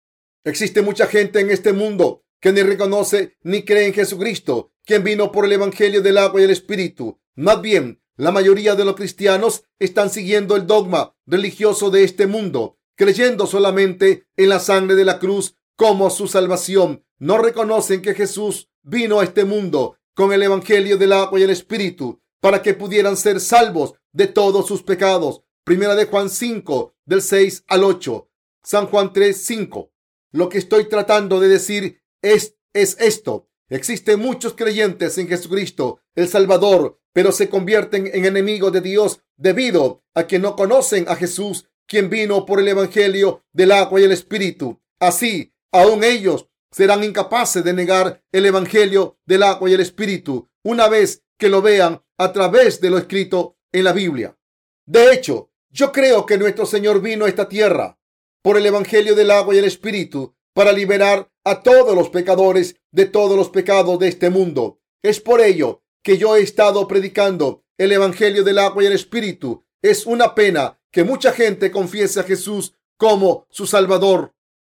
Existe 0.44 0.82
mucha 0.82 1.06
gente 1.06 1.40
en 1.40 1.50
este 1.50 1.72
mundo 1.72 2.24
que 2.40 2.52
ni 2.52 2.62
reconoce 2.62 3.36
ni 3.42 3.64
cree 3.64 3.86
en 3.86 3.94
Jesucristo, 3.94 4.72
quien 4.84 5.02
vino 5.02 5.32
por 5.32 5.46
el 5.46 5.52
Evangelio 5.52 6.02
del 6.02 6.18
agua 6.18 6.40
y 6.40 6.44
el 6.44 6.50
Espíritu. 6.50 7.18
Más 7.34 7.60
bien, 7.62 8.02
la 8.16 8.30
mayoría 8.30 8.74
de 8.74 8.84
los 8.84 8.94
cristianos 8.94 9.64
están 9.78 10.10
siguiendo 10.10 10.54
el 10.54 10.66
dogma 10.66 11.16
religioso 11.26 11.90
de 11.90 12.04
este 12.04 12.26
mundo, 12.26 12.78
creyendo 12.96 13.46
solamente 13.46 14.26
en 14.36 14.50
la 14.50 14.60
sangre 14.60 14.94
de 14.94 15.04
la 15.04 15.18
cruz 15.18 15.56
como 15.76 16.10
su 16.10 16.28
salvación. 16.28 17.04
No 17.18 17.38
reconocen 17.38 18.02
que 18.02 18.14
Jesús 18.14 18.68
vino 18.82 19.20
a 19.20 19.24
este 19.24 19.44
mundo 19.44 19.96
con 20.14 20.32
el 20.32 20.42
Evangelio 20.42 20.96
del 20.96 21.12
agua 21.12 21.40
y 21.40 21.42
el 21.42 21.50
Espíritu 21.50 22.20
para 22.40 22.62
que 22.62 22.74
pudieran 22.74 23.16
ser 23.16 23.40
salvos 23.40 23.94
de 24.12 24.26
todos 24.26 24.66
sus 24.66 24.82
pecados. 24.82 25.42
Primera 25.64 25.94
de 25.94 26.04
Juan 26.04 26.28
5, 26.28 26.94
del 27.06 27.22
6 27.22 27.64
al 27.68 27.84
8. 27.84 28.28
San 28.62 28.86
Juan 28.86 29.12
3, 29.12 29.36
5. 29.36 29.90
Lo 30.32 30.48
que 30.48 30.58
estoy 30.58 30.88
tratando 30.88 31.40
de 31.40 31.48
decir 31.48 32.02
es, 32.20 32.56
es 32.72 32.96
esto. 33.00 33.48
Existen 33.70 34.20
muchos 34.20 34.54
creyentes 34.54 35.16
en 35.16 35.26
Jesucristo, 35.26 36.00
el 36.14 36.28
Salvador, 36.28 37.00
pero 37.14 37.32
se 37.32 37.48
convierten 37.48 38.10
en 38.12 38.26
enemigos 38.26 38.72
de 38.72 38.82
Dios 38.82 39.20
debido 39.36 40.04
a 40.12 40.26
que 40.26 40.38
no 40.38 40.54
conocen 40.54 41.06
a 41.08 41.16
Jesús, 41.16 41.70
quien 41.86 42.10
vino 42.10 42.44
por 42.44 42.60
el 42.60 42.68
Evangelio 42.68 43.42
del 43.52 43.72
agua 43.72 44.00
y 44.00 44.04
el 44.04 44.12
Espíritu. 44.12 44.82
Así, 45.00 45.53
aún 45.74 46.04
ellos 46.04 46.48
serán 46.70 47.02
incapaces 47.02 47.64
de 47.64 47.72
negar 47.72 48.22
el 48.32 48.46
Evangelio 48.46 49.18
del 49.26 49.42
agua 49.42 49.68
y 49.68 49.74
el 49.74 49.80
Espíritu 49.80 50.48
una 50.62 50.88
vez 50.88 51.24
que 51.36 51.48
lo 51.48 51.62
vean 51.62 52.00
a 52.16 52.32
través 52.32 52.80
de 52.80 52.90
lo 52.90 52.98
escrito 52.98 53.58
en 53.72 53.84
la 53.84 53.92
Biblia. 53.92 54.38
De 54.86 55.12
hecho, 55.12 55.50
yo 55.70 55.90
creo 55.90 56.26
que 56.26 56.38
nuestro 56.38 56.64
Señor 56.64 57.02
vino 57.02 57.24
a 57.24 57.28
esta 57.28 57.48
tierra 57.48 57.98
por 58.40 58.56
el 58.56 58.66
Evangelio 58.66 59.16
del 59.16 59.32
agua 59.32 59.52
y 59.54 59.58
el 59.58 59.64
Espíritu 59.64 60.36
para 60.54 60.70
liberar 60.70 61.28
a 61.44 61.62
todos 61.62 61.96
los 61.96 62.08
pecadores 62.10 62.76
de 62.92 63.06
todos 63.06 63.36
los 63.36 63.48
pecados 63.48 63.98
de 63.98 64.06
este 64.08 64.30
mundo. 64.30 64.78
Es 65.02 65.20
por 65.20 65.40
ello 65.40 65.82
que 66.04 66.18
yo 66.18 66.36
he 66.36 66.42
estado 66.42 66.86
predicando 66.86 67.64
el 67.78 67.90
Evangelio 67.90 68.44
del 68.44 68.60
agua 68.60 68.84
y 68.84 68.86
el 68.86 68.92
Espíritu. 68.92 69.64
Es 69.82 70.06
una 70.06 70.36
pena 70.36 70.78
que 70.92 71.02
mucha 71.02 71.32
gente 71.32 71.72
confiese 71.72 72.20
a 72.20 72.24
Jesús 72.24 72.74
como 72.96 73.46
su 73.50 73.66
Salvador 73.66 74.33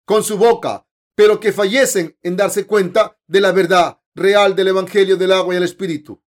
con 0.04 0.22
su 0.22 0.38
boca, 0.38 0.86
pero 1.14 1.40
que 1.40 1.52
fallecen 1.52 2.16
en 2.22 2.36
darse 2.36 2.66
cuenta 2.66 3.18
de 3.26 3.40
la 3.40 3.52
verdad 3.52 4.00
real 4.14 4.54
del 4.54 4.68
Evangelio 4.68 5.16
del 5.16 5.32
agua 5.32 5.54
y 5.54 5.56
el 5.56 5.62
Espíritu. 5.62 6.22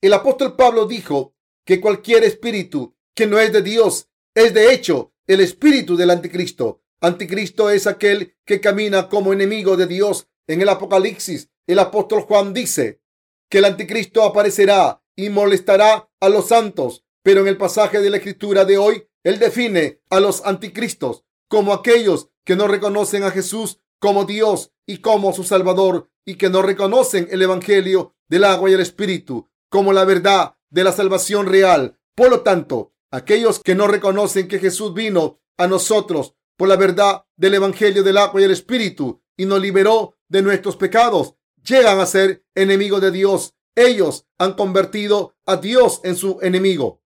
El 0.00 0.12
apóstol 0.12 0.56
Pablo 0.56 0.86
dijo 0.86 1.34
que 1.64 1.80
cualquier 1.80 2.24
espíritu 2.24 2.96
que 3.14 3.26
no 3.26 3.38
es 3.38 3.52
de 3.52 3.62
Dios 3.62 4.08
es 4.34 4.54
de 4.54 4.72
hecho 4.72 5.12
el 5.26 5.40
espíritu 5.40 5.96
del 5.96 6.10
anticristo. 6.10 6.82
Anticristo 7.00 7.70
es 7.70 7.86
aquel 7.86 8.36
que 8.44 8.60
camina 8.60 9.08
como 9.08 9.32
enemigo 9.32 9.76
de 9.76 9.86
Dios. 9.86 10.28
En 10.46 10.62
el 10.62 10.68
Apocalipsis, 10.68 11.50
el 11.66 11.78
apóstol 11.78 12.22
Juan 12.22 12.54
dice 12.54 13.02
que 13.50 13.58
el 13.58 13.66
anticristo 13.66 14.22
aparecerá 14.22 15.02
y 15.14 15.28
molestará 15.28 16.08
a 16.20 16.28
los 16.28 16.48
santos. 16.48 17.04
Pero 17.22 17.42
en 17.42 17.48
el 17.48 17.56
pasaje 17.56 18.00
de 18.00 18.10
la 18.10 18.16
escritura 18.16 18.64
de 18.64 18.78
hoy, 18.78 19.06
Él 19.22 19.38
define 19.38 20.00
a 20.08 20.20
los 20.20 20.44
anticristos 20.46 21.24
como 21.48 21.72
aquellos 21.72 22.28
que 22.44 22.56
no 22.56 22.68
reconocen 22.68 23.24
a 23.24 23.30
Jesús 23.30 23.80
como 23.98 24.24
Dios 24.24 24.72
y 24.86 24.98
como 24.98 25.32
su 25.32 25.44
Salvador 25.44 26.10
y 26.24 26.36
que 26.36 26.50
no 26.50 26.62
reconocen 26.62 27.28
el 27.30 27.42
Evangelio 27.42 28.14
del 28.28 28.44
agua 28.44 28.70
y 28.70 28.74
el 28.74 28.80
Espíritu 28.80 29.48
como 29.70 29.92
la 29.92 30.04
verdad 30.04 30.56
de 30.70 30.84
la 30.84 30.92
salvación 30.92 31.46
real. 31.46 31.98
Por 32.14 32.30
lo 32.30 32.40
tanto, 32.40 32.92
aquellos 33.10 33.60
que 33.60 33.74
no 33.74 33.86
reconocen 33.86 34.48
que 34.48 34.58
Jesús 34.58 34.94
vino 34.94 35.40
a 35.56 35.66
nosotros 35.66 36.34
por 36.56 36.68
la 36.68 36.76
verdad 36.76 37.24
del 37.36 37.54
Evangelio 37.54 38.02
del 38.02 38.18
agua 38.18 38.40
y 38.40 38.44
el 38.44 38.50
Espíritu 38.50 39.22
y 39.36 39.46
nos 39.46 39.60
liberó 39.60 40.16
de 40.28 40.42
nuestros 40.42 40.76
pecados, 40.76 41.34
llegan 41.62 42.00
a 42.00 42.06
ser 42.06 42.44
enemigos 42.54 43.00
de 43.00 43.10
Dios. 43.10 43.54
Ellos 43.74 44.26
han 44.38 44.54
convertido 44.54 45.36
a 45.46 45.56
Dios 45.56 46.00
en 46.02 46.16
su 46.16 46.38
enemigo. 46.42 47.00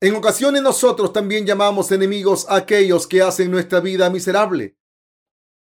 En 0.00 0.14
ocasiones 0.14 0.62
nosotros 0.62 1.12
también 1.12 1.44
llamamos 1.44 1.90
enemigos 1.90 2.46
a 2.48 2.56
aquellos 2.56 3.08
que 3.08 3.20
hacen 3.20 3.50
nuestra 3.50 3.80
vida 3.80 4.08
miserable. 4.10 4.78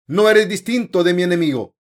No 0.06 0.28
eres 0.28 0.48
distinto 0.48 1.02
de 1.02 1.14
mi 1.14 1.22
enemigo. 1.22 1.74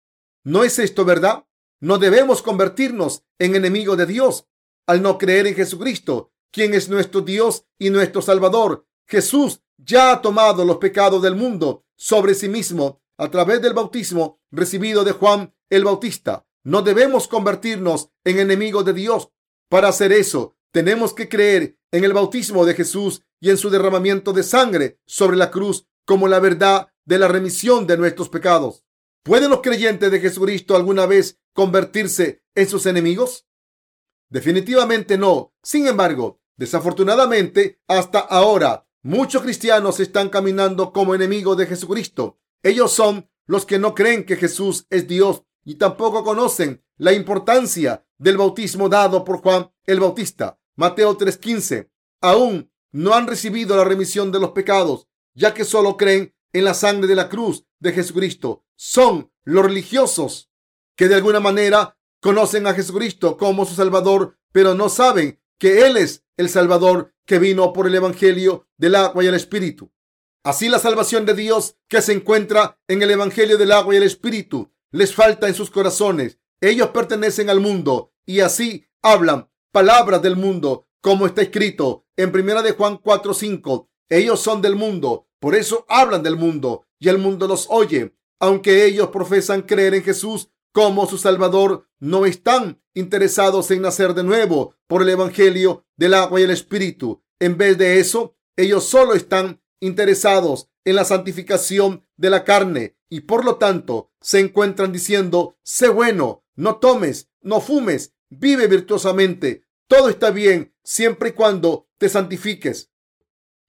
¿No 0.44 0.64
es 0.64 0.78
esto 0.78 1.04
verdad? 1.04 1.44
No 1.80 1.98
debemos 1.98 2.40
convertirnos 2.40 3.22
en 3.38 3.54
enemigos 3.54 3.98
de 3.98 4.06
Dios 4.06 4.48
al 4.86 5.02
no 5.02 5.18
creer 5.18 5.46
en 5.46 5.54
Jesucristo, 5.54 6.32
quien 6.50 6.72
es 6.72 6.88
nuestro 6.88 7.20
Dios 7.20 7.66
y 7.78 7.90
nuestro 7.90 8.22
Salvador. 8.22 8.86
Jesús 9.06 9.60
ya 9.76 10.12
ha 10.12 10.22
tomado 10.22 10.64
los 10.64 10.78
pecados 10.78 11.22
del 11.22 11.34
mundo 11.34 11.84
sobre 11.96 12.34
sí 12.34 12.48
mismo 12.48 13.02
a 13.18 13.30
través 13.30 13.60
del 13.60 13.74
bautismo 13.74 14.40
recibido 14.50 15.04
de 15.04 15.12
Juan 15.12 15.54
el 15.68 15.84
Bautista. 15.84 16.46
No 16.64 16.80
debemos 16.80 17.28
convertirnos 17.28 18.10
en 18.24 18.38
enemigos 18.38 18.86
de 18.86 18.94
Dios. 18.94 19.30
Para 19.68 19.88
hacer 19.88 20.12
eso, 20.12 20.56
tenemos 20.72 21.14
que 21.14 21.28
creer 21.28 21.78
en 21.92 22.04
el 22.04 22.12
bautismo 22.12 22.64
de 22.66 22.74
Jesús 22.74 23.22
y 23.40 23.50
en 23.50 23.56
su 23.56 23.70
derramamiento 23.70 24.32
de 24.32 24.42
sangre 24.42 25.00
sobre 25.06 25.36
la 25.36 25.50
cruz 25.50 25.86
como 26.04 26.28
la 26.28 26.40
verdad 26.40 26.88
de 27.04 27.18
la 27.18 27.28
remisión 27.28 27.86
de 27.86 27.96
nuestros 27.96 28.28
pecados. 28.28 28.84
¿Pueden 29.22 29.50
los 29.50 29.60
creyentes 29.60 30.10
de 30.10 30.20
Jesucristo 30.20 30.76
alguna 30.76 31.06
vez 31.06 31.38
convertirse 31.52 32.42
en 32.54 32.68
sus 32.68 32.86
enemigos? 32.86 33.46
Definitivamente 34.30 35.18
no. 35.18 35.54
Sin 35.62 35.86
embargo, 35.86 36.40
desafortunadamente, 36.56 37.80
hasta 37.88 38.20
ahora, 38.20 38.86
muchos 39.02 39.42
cristianos 39.42 40.00
están 40.00 40.28
caminando 40.28 40.92
como 40.92 41.14
enemigos 41.14 41.56
de 41.56 41.66
Jesucristo. 41.66 42.38
Ellos 42.62 42.92
son 42.92 43.28
los 43.46 43.64
que 43.64 43.78
no 43.78 43.94
creen 43.94 44.24
que 44.24 44.36
Jesús 44.36 44.86
es 44.90 45.08
Dios 45.08 45.42
y 45.64 45.76
tampoco 45.76 46.24
conocen 46.24 46.82
la 46.96 47.12
importancia 47.12 48.06
del 48.18 48.36
bautismo 48.36 48.88
dado 48.88 49.24
por 49.24 49.40
Juan 49.40 49.70
el 49.84 50.00
Bautista. 50.00 50.57
Mateo 50.78 51.16
3:15. 51.16 51.90
Aún 52.20 52.70
no 52.92 53.14
han 53.14 53.26
recibido 53.26 53.76
la 53.76 53.82
remisión 53.82 54.30
de 54.30 54.38
los 54.38 54.52
pecados, 54.52 55.08
ya 55.34 55.52
que 55.52 55.64
solo 55.64 55.96
creen 55.96 56.32
en 56.52 56.64
la 56.64 56.72
sangre 56.72 57.08
de 57.08 57.16
la 57.16 57.28
cruz 57.28 57.66
de 57.80 57.92
Jesucristo. 57.92 58.64
Son 58.76 59.32
los 59.42 59.64
religiosos 59.64 60.52
que 60.96 61.08
de 61.08 61.16
alguna 61.16 61.40
manera 61.40 61.98
conocen 62.20 62.68
a 62.68 62.74
Jesucristo 62.74 63.36
como 63.36 63.66
su 63.66 63.74
Salvador, 63.74 64.38
pero 64.52 64.74
no 64.74 64.88
saben 64.88 65.40
que 65.58 65.84
Él 65.84 65.96
es 65.96 66.24
el 66.36 66.48
Salvador 66.48 67.12
que 67.26 67.40
vino 67.40 67.72
por 67.72 67.88
el 67.88 67.96
Evangelio 67.96 68.68
del 68.76 68.94
agua 68.94 69.24
y 69.24 69.26
el 69.26 69.34
Espíritu. 69.34 69.90
Así 70.44 70.68
la 70.68 70.78
salvación 70.78 71.26
de 71.26 71.34
Dios 71.34 71.76
que 71.88 72.02
se 72.02 72.12
encuentra 72.12 72.78
en 72.86 73.02
el 73.02 73.10
Evangelio 73.10 73.58
del 73.58 73.72
agua 73.72 73.94
y 73.94 73.96
el 73.96 74.04
Espíritu 74.04 74.70
les 74.92 75.12
falta 75.12 75.48
en 75.48 75.54
sus 75.54 75.70
corazones. 75.70 76.38
Ellos 76.60 76.90
pertenecen 76.90 77.50
al 77.50 77.58
mundo 77.58 78.12
y 78.24 78.40
así 78.40 78.86
hablan 79.02 79.47
palabras 79.72 80.22
del 80.22 80.36
mundo, 80.36 80.86
como 81.00 81.26
está 81.26 81.42
escrito 81.42 82.04
en 82.16 82.32
Primera 82.32 82.62
de 82.62 82.72
Juan 82.72 82.98
4:5. 82.98 83.88
Ellos 84.08 84.40
son 84.40 84.62
del 84.62 84.76
mundo, 84.76 85.28
por 85.40 85.54
eso 85.54 85.84
hablan 85.88 86.22
del 86.22 86.36
mundo 86.36 86.86
y 86.98 87.08
el 87.08 87.18
mundo 87.18 87.46
los 87.46 87.66
oye. 87.68 88.14
Aunque 88.40 88.84
ellos 88.84 89.08
profesan 89.08 89.62
creer 89.62 89.94
en 89.94 90.02
Jesús 90.02 90.48
como 90.72 91.06
su 91.06 91.18
Salvador, 91.18 91.88
no 91.98 92.24
están 92.24 92.80
interesados 92.94 93.70
en 93.70 93.82
nacer 93.82 94.14
de 94.14 94.22
nuevo 94.22 94.74
por 94.86 95.02
el 95.02 95.08
Evangelio 95.08 95.84
del 95.96 96.14
agua 96.14 96.40
y 96.40 96.44
el 96.44 96.50
Espíritu. 96.50 97.22
En 97.40 97.56
vez 97.56 97.78
de 97.78 97.98
eso, 98.00 98.36
ellos 98.56 98.84
solo 98.84 99.14
están 99.14 99.60
interesados 99.80 100.68
en 100.84 100.96
la 100.96 101.04
santificación 101.04 102.06
de 102.16 102.30
la 102.30 102.44
carne 102.44 102.96
y 103.08 103.20
por 103.20 103.44
lo 103.44 103.56
tanto 103.56 104.10
se 104.20 104.40
encuentran 104.40 104.92
diciendo, 104.92 105.56
sé 105.62 105.88
bueno, 105.88 106.44
no 106.56 106.76
tomes, 106.76 107.30
no 107.40 107.60
fumes, 107.60 108.14
vive 108.30 108.66
virtuosamente, 108.66 109.64
todo 109.86 110.08
está 110.08 110.30
bien 110.30 110.74
siempre 110.82 111.30
y 111.30 111.32
cuando 111.32 111.88
te 111.98 112.08
santifiques. 112.08 112.90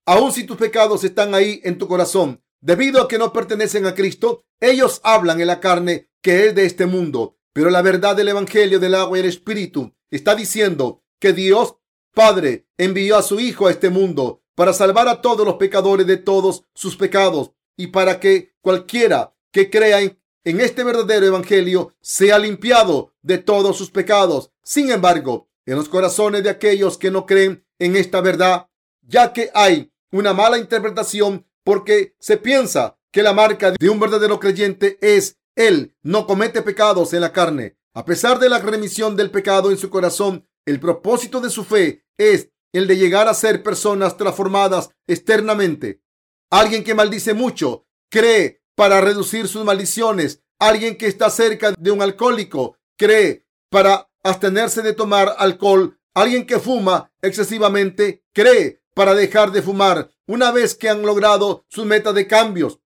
Aun 0.06 0.32
si 0.32 0.44
tus 0.44 0.58
pecados 0.58 1.04
están 1.04 1.36
ahí 1.36 1.62
en 1.64 1.78
tu 1.78 1.88
corazón, 1.88 2.44
debido 2.62 3.02
a 3.02 3.08
que 3.08 3.18
no 3.18 3.32
pertenecen 3.32 3.86
a 3.86 3.96
Cristo, 3.96 4.44
ellos 4.60 5.02
hablan 5.04 5.40
en 5.40 5.48
la 5.48 5.60
carne 5.60 6.10
que 6.22 6.48
es 6.48 6.56
de 6.56 6.66
este 6.66 6.86
mundo. 6.86 7.38
Pero 7.54 7.70
la 7.70 7.82
verdad 7.82 8.16
del 8.16 8.30
Evangelio 8.30 8.80
del 8.80 8.96
agua 8.96 9.18
y 9.18 9.22
el 9.22 9.28
Espíritu 9.28 9.96
está 10.12 10.36
diciendo 10.36 11.04
que 11.20 11.34
Dios 11.34 11.76
Padre 12.14 12.68
envió 12.78 13.18
a 13.18 13.24
su 13.24 13.40
Hijo 13.40 13.68
a 13.68 13.72
este 13.72 13.90
mundo 13.90 14.44
para 14.56 14.74
salvar 14.74 15.08
a 15.08 15.22
todos 15.22 15.46
los 15.46 15.56
pecadores 15.56 16.06
de 16.06 16.18
todos 16.18 16.66
sus 16.74 16.98
pecados 16.98 17.52
y 17.78 17.88
para 17.88 18.20
que 18.20 18.54
cualquiera 18.62 19.34
que 19.52 19.70
crea 19.70 20.02
en, 20.02 20.19
en 20.44 20.62
este 20.62 20.84
verdadero 20.84 21.26
Evangelio 21.26 21.96
sea 22.02 22.40
limpiado 22.40 23.14
de 23.22 23.38
todos 23.38 23.78
sus 23.78 23.92
pecados. 23.92 24.52
Sin 24.64 24.92
embargo, 24.92 25.50
en 25.66 25.76
los 25.76 25.90
corazones 25.90 26.44
de 26.44 26.50
aquellos 26.50 26.98
que 26.98 27.12
no 27.12 27.26
creen 27.26 27.66
en 27.78 27.96
esta 27.96 28.22
verdad, 28.22 28.68
ya 29.02 29.34
que 29.34 29.52
hay 29.54 29.92
una 30.12 30.34
mala 30.34 30.58
interpretación 30.58 31.46
porque 31.64 32.16
se 32.20 32.38
piensa 32.38 32.98
que 33.12 33.24
la 33.24 33.34
marca 33.34 33.72
de 33.72 33.90
un 33.90 34.00
verdadero 34.00 34.40
creyente 34.40 34.98
es 35.02 35.38
él 35.56 35.96
no 36.02 36.26
comete 36.26 36.62
pecados 36.62 37.14
en 37.14 37.22
la 37.22 37.34
carne. 37.34 37.78
A 37.94 38.06
pesar 38.06 38.40
de 38.40 38.50
la 38.50 38.60
remisión 38.60 39.16
del 39.16 39.32
pecado 39.32 39.72
en 39.72 39.78
su 39.78 39.90
corazón, 39.90 40.48
el 40.66 40.80
propósito 40.80 41.42
de 41.42 41.50
su 41.50 41.64
fe 41.64 42.06
es 42.18 42.50
el 42.72 42.88
de 42.88 42.98
llegar 42.98 43.28
a 43.28 43.34
ser 43.34 43.64
personas 43.64 44.16
transformadas 44.16 44.92
externamente. 45.08 46.02
Alguien 46.50 46.84
que 46.84 46.94
maldice 46.96 47.34
mucho 47.34 47.88
cree 48.10 48.59
para 48.80 49.02
reducir 49.02 49.50
sus 49.50 49.66
maldiciones. 49.66 50.42
Alguien 50.58 50.96
que 50.96 51.08
está 51.08 51.30
cerca 51.30 51.74
de 51.78 51.92
un 51.92 52.02
alcohólico 52.02 52.78
cree 52.98 53.46
para 53.70 54.10
abstenerse 54.24 54.82
de 54.82 54.94
tomar 54.94 55.36
alcohol. 55.38 56.00
Alguien 56.14 56.46
que 56.46 56.60
fuma 56.60 57.12
excesivamente 57.22 58.24
cree 58.32 58.82
para 58.94 59.16
dejar 59.16 59.52
de 59.52 59.62
fumar. 59.62 60.12
Una 60.28 60.54
vez 60.54 60.76
que 60.76 60.88
han 60.88 61.02
logrado 61.02 61.66
sus 61.68 61.86
metas 61.86 62.16
de 62.16 62.26
cambios 62.26 62.80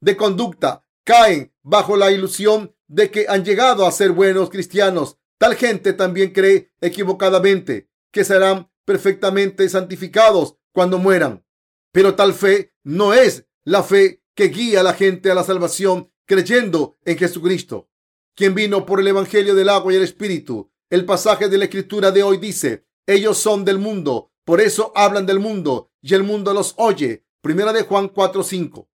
de 0.00 0.16
conducta, 0.16 0.86
caen 1.02 1.52
bajo 1.64 1.96
la 1.96 2.12
ilusión 2.12 2.72
de 2.86 3.10
que 3.10 3.26
han 3.28 3.44
llegado 3.44 3.88
a 3.88 3.90
ser 3.90 4.12
buenos 4.12 4.50
cristianos. 4.50 5.18
Tal 5.36 5.56
gente 5.56 5.94
también 5.94 6.32
cree 6.32 6.70
equivocadamente 6.80 7.90
que 8.12 8.22
serán 8.22 8.70
perfectamente 8.84 9.68
santificados 9.68 10.54
cuando 10.72 10.98
mueran. 10.98 11.44
Pero 11.90 12.14
tal 12.14 12.34
fe 12.34 12.72
no 12.84 13.14
es 13.14 13.48
la 13.64 13.82
fe 13.82 14.22
que 14.40 14.48
guía 14.48 14.80
a 14.80 14.82
la 14.82 14.94
gente 14.94 15.30
a 15.30 15.34
la 15.34 15.44
salvación 15.44 16.10
creyendo 16.24 16.96
en 17.04 17.18
Jesucristo, 17.18 17.90
quien 18.34 18.54
vino 18.54 18.86
por 18.86 18.98
el 18.98 19.06
Evangelio 19.06 19.54
del 19.54 19.68
agua 19.68 19.92
y 19.92 19.96
el 19.96 20.02
Espíritu. 20.02 20.72
El 20.88 21.04
pasaje 21.04 21.50
de 21.50 21.58
la 21.58 21.64
Escritura 21.64 22.10
de 22.10 22.22
hoy 22.22 22.38
dice, 22.38 22.86
ellos 23.06 23.36
son 23.36 23.66
del 23.66 23.76
mundo, 23.76 24.32
por 24.46 24.62
eso 24.62 24.92
hablan 24.94 25.26
del 25.26 25.40
mundo 25.40 25.90
y 26.00 26.14
el 26.14 26.22
mundo 26.22 26.54
los 26.54 26.72
oye. 26.78 27.26
Primera 27.42 27.74
de 27.74 27.82
Juan 27.82 28.08
4:5. 28.08 28.88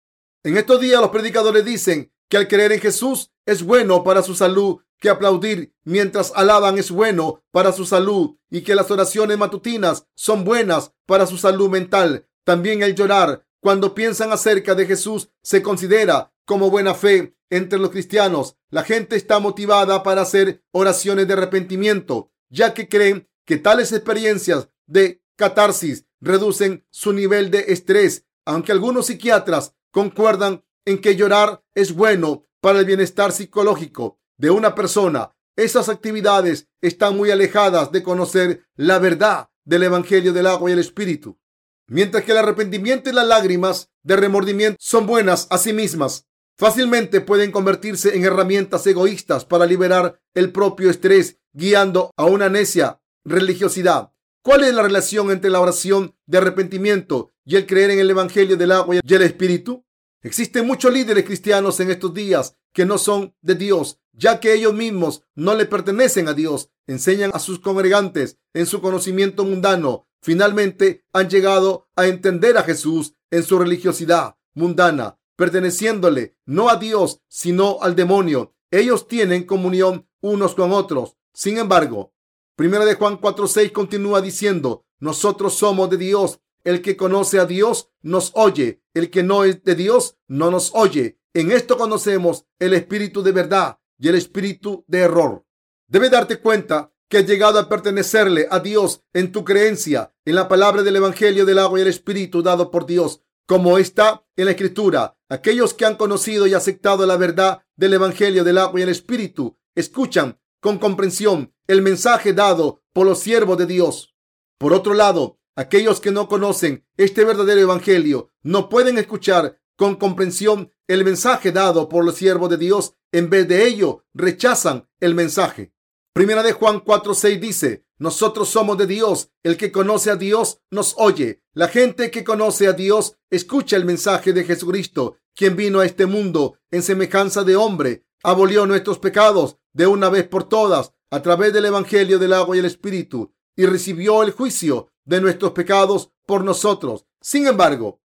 En 0.45 0.55
estos 0.55 0.79
días 0.79 1.01
los 1.01 1.09
predicadores 1.09 1.65
dicen 1.65 2.13
que 2.29 2.37
al 2.37 2.47
creer 2.47 2.71
en 2.71 2.79
Jesús 2.79 3.33
es 3.45 3.63
bueno 3.63 4.01
para 4.05 4.23
su 4.23 4.35
salud, 4.35 4.77
que 4.97 5.09
aplaudir 5.09 5.73
mientras 5.83 6.31
alaban 6.37 6.77
es 6.77 6.89
bueno 6.89 7.43
para 7.51 7.73
su 7.73 7.85
salud 7.85 8.37
y 8.49 8.61
que 8.61 8.75
las 8.75 8.89
oraciones 8.91 9.37
matutinas 9.37 10.07
son 10.15 10.45
buenas 10.45 10.93
para 11.05 11.25
su 11.25 11.37
salud 11.37 11.69
mental. 11.69 12.29
También 12.45 12.81
el 12.81 12.95
llorar 12.95 13.45
cuando 13.63 13.95
piensan 13.95 14.33
acerca 14.33 14.75
de 14.75 14.85
Jesús 14.85 15.29
se 15.41 15.61
considera 15.61 16.33
como 16.43 16.69
buena 16.69 16.93
fe 16.93 17.37
entre 17.49 17.79
los 17.79 17.91
cristianos. 17.91 18.57
La 18.69 18.83
gente 18.83 19.15
está 19.15 19.39
motivada 19.39 20.03
para 20.03 20.23
hacer 20.23 20.65
oraciones 20.73 21.29
de 21.29 21.33
arrepentimiento, 21.35 22.33
ya 22.49 22.73
que 22.73 22.89
creen 22.89 23.29
que 23.45 23.55
tales 23.55 23.93
experiencias 23.93 24.67
de 24.85 25.23
catarsis 25.37 26.05
reducen 26.19 26.85
su 26.89 27.13
nivel 27.13 27.51
de 27.51 27.65
estrés, 27.69 28.25
aunque 28.43 28.73
algunos 28.73 29.05
psiquiatras 29.05 29.73
concuerdan 29.91 30.65
en 30.83 30.99
que 30.99 31.15
llorar 31.15 31.63
es 31.73 31.95
bueno 31.95 32.45
para 32.59 32.79
el 32.79 32.85
bienestar 32.85 33.31
psicológico 33.31 34.19
de 34.37 34.49
una 34.49 34.75
persona. 34.75 35.37
Esas 35.55 35.87
actividades 35.87 36.67
están 36.81 37.15
muy 37.15 37.31
alejadas 37.31 37.93
de 37.93 38.03
conocer 38.03 38.65
la 38.75 38.99
verdad 38.99 39.51
del 39.63 39.83
Evangelio 39.83 40.33
del 40.33 40.47
agua 40.47 40.69
y 40.69 40.73
el 40.73 40.79
Espíritu. 40.79 41.39
Mientras 41.87 42.23
que 42.23 42.31
el 42.31 42.37
arrepentimiento 42.37 43.09
y 43.09 43.13
las 43.13 43.27
lágrimas 43.27 43.89
de 44.03 44.15
remordimiento 44.15 44.77
son 44.79 45.05
buenas 45.05 45.47
a 45.49 45.57
sí 45.57 45.73
mismas, 45.73 46.27
fácilmente 46.57 47.21
pueden 47.21 47.51
convertirse 47.51 48.15
en 48.15 48.23
herramientas 48.23 48.85
egoístas 48.87 49.45
para 49.45 49.65
liberar 49.65 50.19
el 50.33 50.51
propio 50.51 50.89
estrés, 50.89 51.37
guiando 51.51 52.11
a 52.15 52.25
una 52.25 52.49
necia 52.49 53.01
religiosidad. 53.25 54.11
¿Cuál 54.43 54.63
es 54.63 54.73
la 54.73 54.83
relación 54.83 55.31
entre 55.31 55.49
la 55.49 55.61
oración 55.61 56.15
de 56.25 56.37
arrepentimiento 56.37 57.31
y 57.45 57.55
el 57.55 57.65
creer 57.65 57.91
en 57.91 57.99
el 57.99 58.09
Evangelio 58.09 58.57
del 58.57 58.71
agua 58.71 58.95
y 58.95 59.13
el 59.13 59.21
Espíritu? 59.21 59.85
Existen 60.21 60.65
muchos 60.65 60.93
líderes 60.93 61.25
cristianos 61.25 61.79
en 61.79 61.91
estos 61.91 62.13
días 62.13 62.55
que 62.73 62.85
no 62.85 62.97
son 62.97 63.35
de 63.41 63.55
Dios, 63.55 63.99
ya 64.13 64.39
que 64.39 64.53
ellos 64.53 64.73
mismos 64.73 65.23
no 65.35 65.53
le 65.53 65.65
pertenecen 65.65 66.27
a 66.27 66.33
Dios. 66.33 66.69
Enseñan 66.87 67.31
a 67.33 67.39
sus 67.39 67.59
congregantes 67.59 68.37
en 68.53 68.65
su 68.65 68.81
conocimiento 68.81 69.43
mundano. 69.45 70.07
Finalmente 70.23 71.03
han 71.11 71.29
llegado 71.29 71.89
a 71.97 72.07
entender 72.07 72.57
a 72.57 72.63
Jesús 72.63 73.13
en 73.29 73.43
su 73.43 73.59
religiosidad 73.59 74.37
mundana, 74.53 75.19
perteneciéndole 75.35 76.37
no 76.45 76.69
a 76.69 76.77
Dios, 76.77 77.21
sino 77.27 77.79
al 77.81 77.93
demonio. 77.95 78.55
Ellos 78.71 79.09
tienen 79.09 79.43
comunión 79.43 80.07
unos 80.21 80.55
con 80.55 80.71
otros. 80.71 81.17
Sin 81.33 81.57
embargo, 81.57 82.13
Primera 82.55 82.85
de 82.85 82.95
Juan 82.95 83.19
4:6 83.19 83.73
continúa 83.73 84.21
diciendo, 84.21 84.85
nosotros 84.99 85.55
somos 85.55 85.89
de 85.89 85.97
Dios. 85.97 86.39
El 86.63 86.81
que 86.81 86.95
conoce 86.95 87.39
a 87.39 87.45
Dios 87.45 87.89
nos 88.01 88.31
oye. 88.35 88.81
El 88.93 89.09
que 89.09 89.23
no 89.23 89.43
es 89.43 89.61
de 89.65 89.75
Dios 89.75 90.17
no 90.29 90.49
nos 90.49 90.71
oye. 90.73 91.19
En 91.33 91.51
esto 91.51 91.77
conocemos 91.77 92.45
el 92.59 92.73
espíritu 92.73 93.21
de 93.23 93.33
verdad 93.33 93.79
y 93.99 94.07
el 94.07 94.15
espíritu 94.15 94.85
de 94.87 94.99
error. 94.99 95.45
Debe 95.87 96.09
darte 96.09 96.39
cuenta 96.39 96.92
que 97.13 97.19
has 97.19 97.27
llegado 97.27 97.59
a 97.59 97.69
pertenecerle 97.69 98.47
a 98.49 98.59
Dios 98.59 99.03
en 99.13 99.31
tu 99.31 99.45
creencia 99.45 100.15
en 100.25 100.33
la 100.33 100.47
palabra 100.47 100.81
del 100.81 100.95
Evangelio 100.95 101.45
del 101.45 101.59
agua 101.59 101.77
y 101.77 101.83
el 101.83 101.87
espíritu 101.87 102.41
dado 102.41 102.71
por 102.71 102.87
Dios, 102.87 103.21
como 103.45 103.77
está 103.77 104.25
en 104.35 104.45
la 104.45 104.51
Escritura. 104.53 105.15
Aquellos 105.29 105.75
que 105.75 105.85
han 105.85 105.95
conocido 105.95 106.47
y 106.47 106.55
aceptado 106.55 107.05
la 107.05 107.15
verdad 107.15 107.61
del 107.75 107.93
Evangelio 107.93 108.43
del 108.43 108.57
agua 108.57 108.79
y 108.79 108.83
el 108.83 108.89
espíritu 108.89 109.59
escuchan 109.75 110.39
con 110.59 110.79
comprensión 110.79 111.53
el 111.67 111.83
mensaje 111.83 112.33
dado 112.33 112.81
por 112.93 113.05
los 113.05 113.19
siervos 113.19 113.59
de 113.59 113.67
Dios. 113.67 114.15
Por 114.57 114.73
otro 114.73 114.95
lado, 114.95 115.37
aquellos 115.55 116.01
que 116.01 116.09
no 116.09 116.27
conocen 116.27 116.83
este 116.97 117.25
verdadero 117.25 117.61
evangelio 117.61 118.31
no 118.41 118.69
pueden 118.69 118.97
escuchar 118.97 119.59
con 119.75 119.97
comprensión 119.97 120.71
el 120.87 121.05
mensaje 121.05 121.51
dado 121.51 121.89
por 121.89 122.05
los 122.05 122.15
siervos 122.15 122.49
de 122.49 122.57
Dios. 122.57 122.95
En 123.11 123.29
vez 123.29 123.47
de 123.47 123.67
ello, 123.67 124.03
rechazan 124.15 124.89
el 124.99 125.13
mensaje. 125.13 125.73
Primera 126.13 126.43
de 126.43 126.53
Juan 126.53 126.83
4:6 126.83 127.39
dice, 127.39 127.85
nosotros 127.97 128.49
somos 128.49 128.77
de 128.77 128.85
Dios. 128.85 129.31
El 129.41 129.57
que 129.57 129.71
conoce 129.71 130.11
a 130.11 130.15
Dios 130.15 130.59
nos 130.69 130.93
oye. 130.97 131.41
La 131.53 131.69
gente 131.69 132.11
que 132.11 132.23
conoce 132.23 132.67
a 132.67 132.73
Dios 132.73 133.17
escucha 133.31 133.77
el 133.77 133.85
mensaje 133.85 134.31
de 134.31 134.43
Jesucristo, 134.43 135.17
quien 135.35 135.55
vino 135.55 135.79
a 135.79 135.85
este 135.85 136.05
mundo 136.05 136.59
en 136.69 136.83
semejanza 136.83 137.43
de 137.43 137.55
hombre, 137.55 138.05
abolió 138.21 138.67
nuestros 138.67 138.99
pecados 138.99 139.57
de 139.73 139.87
una 139.87 140.09
vez 140.09 140.27
por 140.27 140.47
todas 140.47 140.93
a 141.09 141.21
través 141.21 141.51
del 141.51 141.65
Evangelio 141.65 142.19
del 142.19 142.33
agua 142.33 142.55
y 142.55 142.59
el 142.59 142.65
Espíritu 142.65 143.33
y 143.55 143.65
recibió 143.65 144.21
el 144.21 144.31
juicio 144.31 144.89
de 145.05 145.21
nuestros 145.21 145.53
pecados 145.53 146.11
por 146.25 146.43
nosotros. 146.43 147.05
Sin 147.21 147.47
embargo, 147.47 148.01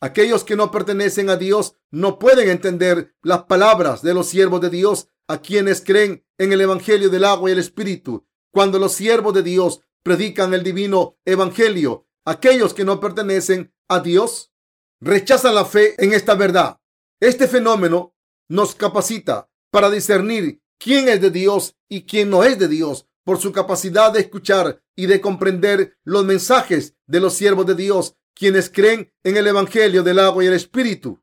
aquellos 0.00 0.44
que 0.44 0.56
no 0.56 0.70
pertenecen 0.70 1.30
a 1.30 1.36
Dios 1.36 1.76
no 1.90 2.18
pueden 2.18 2.48
entender 2.50 3.14
las 3.22 3.44
palabras 3.44 4.02
de 4.02 4.12
los 4.12 4.26
siervos 4.26 4.60
de 4.60 4.70
Dios 4.70 5.08
a 5.30 5.40
quienes 5.40 5.80
creen 5.80 6.26
en 6.38 6.52
el 6.52 6.60
Evangelio 6.60 7.08
del 7.08 7.24
agua 7.24 7.48
y 7.48 7.52
el 7.52 7.60
Espíritu. 7.60 8.26
Cuando 8.52 8.80
los 8.80 8.94
siervos 8.94 9.32
de 9.32 9.44
Dios 9.44 9.80
predican 10.02 10.52
el 10.54 10.64
divino 10.64 11.18
Evangelio, 11.24 12.08
aquellos 12.24 12.74
que 12.74 12.84
no 12.84 12.98
pertenecen 12.98 13.72
a 13.88 14.00
Dios 14.00 14.52
rechazan 15.00 15.54
la 15.54 15.64
fe 15.64 15.94
en 16.02 16.14
esta 16.14 16.34
verdad. 16.34 16.80
Este 17.20 17.46
fenómeno 17.46 18.12
nos 18.48 18.74
capacita 18.74 19.48
para 19.70 19.88
discernir 19.88 20.62
quién 20.80 21.08
es 21.08 21.20
de 21.20 21.30
Dios 21.30 21.76
y 21.88 22.06
quién 22.06 22.28
no 22.28 22.42
es 22.42 22.58
de 22.58 22.66
Dios 22.66 23.06
por 23.22 23.38
su 23.38 23.52
capacidad 23.52 24.12
de 24.12 24.20
escuchar 24.22 24.82
y 24.96 25.06
de 25.06 25.20
comprender 25.20 25.96
los 26.02 26.24
mensajes 26.24 26.96
de 27.06 27.20
los 27.20 27.34
siervos 27.34 27.66
de 27.66 27.76
Dios, 27.76 28.16
quienes 28.34 28.68
creen 28.68 29.12
en 29.22 29.36
el 29.36 29.46
Evangelio 29.46 30.02
del 30.02 30.18
agua 30.18 30.42
y 30.42 30.48
el 30.48 30.54
Espíritu. 30.54 31.22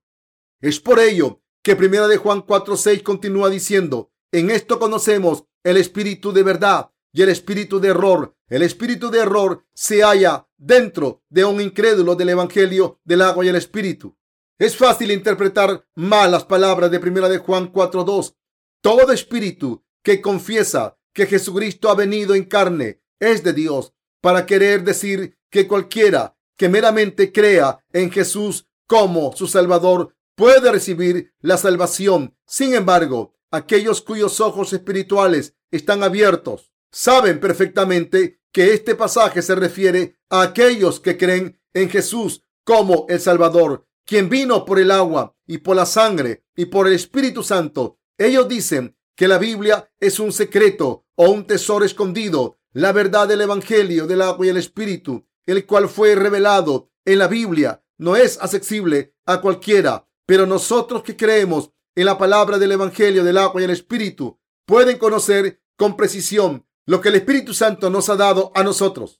Es 0.61 0.79
por 0.79 0.97
ello 1.01 1.41
que 1.63 1.75
Primera 1.75 2.07
de 2.07 2.17
Juan 2.17 2.41
4:6 2.41 3.03
continúa 3.03 3.49
diciendo, 3.49 4.11
en 4.31 4.49
esto 4.51 4.79
conocemos 4.79 5.45
el 5.63 5.77
espíritu 5.77 6.31
de 6.31 6.43
verdad 6.43 6.91
y 7.13 7.21
el 7.21 7.29
espíritu 7.29 7.79
de 7.79 7.89
error. 7.89 8.35
El 8.49 8.61
espíritu 8.61 9.09
de 9.09 9.19
error 9.19 9.65
se 9.73 10.03
halla 10.03 10.47
dentro 10.57 11.23
de 11.29 11.45
un 11.45 11.59
incrédulo 11.59 12.15
del 12.15 12.29
Evangelio 12.29 12.99
del 13.03 13.21
agua 13.21 13.45
y 13.45 13.49
el 13.49 13.55
Espíritu. 13.55 14.17
Es 14.59 14.75
fácil 14.75 15.11
interpretar 15.11 15.85
mal 15.95 16.31
las 16.31 16.45
palabras 16.45 16.89
de 16.89 16.99
Primera 16.99 17.29
de 17.29 17.39
Juan 17.39 17.71
4:2. 17.71 18.35
Todo 18.81 19.11
espíritu 19.11 19.83
que 20.03 20.21
confiesa 20.21 20.97
que 21.13 21.25
Jesucristo 21.25 21.89
ha 21.89 21.95
venido 21.95 22.35
en 22.35 22.45
carne 22.45 23.01
es 23.19 23.43
de 23.43 23.53
Dios, 23.53 23.93
para 24.21 24.45
querer 24.45 24.83
decir 24.83 25.37
que 25.49 25.67
cualquiera 25.67 26.37
que 26.57 26.69
meramente 26.69 27.31
crea 27.31 27.83
en 27.91 28.11
Jesús 28.11 28.67
como 28.87 29.35
su 29.35 29.47
Salvador 29.47 30.15
puede 30.37 30.71
recibir 30.71 31.33
la 31.41 31.57
salvación. 31.57 32.37
Sin 32.45 32.75
embargo, 32.75 33.33
aquellos 33.51 34.01
cuyos 34.01 34.39
ojos 34.39 34.71
espirituales 34.71 35.55
están 35.71 36.03
abiertos 36.03 36.71
saben 36.91 37.39
perfectamente 37.39 38.39
que 38.53 38.73
este 38.73 38.95
pasaje 38.95 39.41
se 39.41 39.55
refiere 39.55 40.15
a 40.29 40.41
aquellos 40.41 40.99
que 40.99 41.17
creen 41.17 41.59
en 41.73 41.89
Jesús 41.89 42.43
como 42.63 43.05
el 43.09 43.19
Salvador 43.19 43.87
quien 44.05 44.29
vino 44.29 44.63
por 44.63 44.79
el 44.79 44.89
agua 44.89 45.35
y 45.45 45.57
por 45.57 45.75
la 45.75 45.85
sangre 45.85 46.45
y 46.55 46.65
por 46.65 46.87
el 46.87 46.93
Espíritu 46.93 47.43
Santo. 47.43 47.99
Ellos 48.17 48.47
dicen 48.47 48.95
que 49.17 49.27
la 49.27 49.37
Biblia 49.37 49.91
es 49.99 50.19
un 50.19 50.31
secreto 50.31 51.05
o 51.15 51.29
un 51.29 51.45
tesoro 51.45 51.83
escondido, 51.83 52.57
la 52.71 52.93
verdad 52.93 53.27
del 53.27 53.41
Evangelio 53.41 54.07
del 54.07 54.21
agua 54.21 54.45
y 54.45 54.49
el 54.49 54.57
Espíritu, 54.57 55.27
el 55.45 55.65
cual 55.65 55.89
fue 55.89 56.15
revelado 56.15 56.89
en 57.03 57.19
la 57.19 57.27
Biblia, 57.27 57.83
no 57.97 58.15
es 58.15 58.41
accesible 58.41 59.13
a 59.25 59.41
cualquiera, 59.41 60.06
pero 60.27 60.45
nosotros 60.45 61.01
que 61.01 61.17
creemos 61.17 61.71
en 61.95 62.05
la 62.05 62.19
palabra 62.19 62.59
del 62.59 62.73
Evangelio 62.73 63.23
del 63.23 63.39
agua 63.39 63.59
y 63.59 63.63
el 63.63 63.71
Espíritu, 63.71 64.39
pueden 64.67 64.99
conocer 64.99 65.63
con 65.77 65.97
precisión 65.97 66.67
lo 66.85 67.01
que 67.01 67.09
el 67.09 67.15
Espíritu 67.15 67.55
Santo 67.55 67.89
nos 67.89 68.09
ha 68.09 68.15
dado 68.15 68.51
a 68.53 68.61
nosotros. 68.61 69.19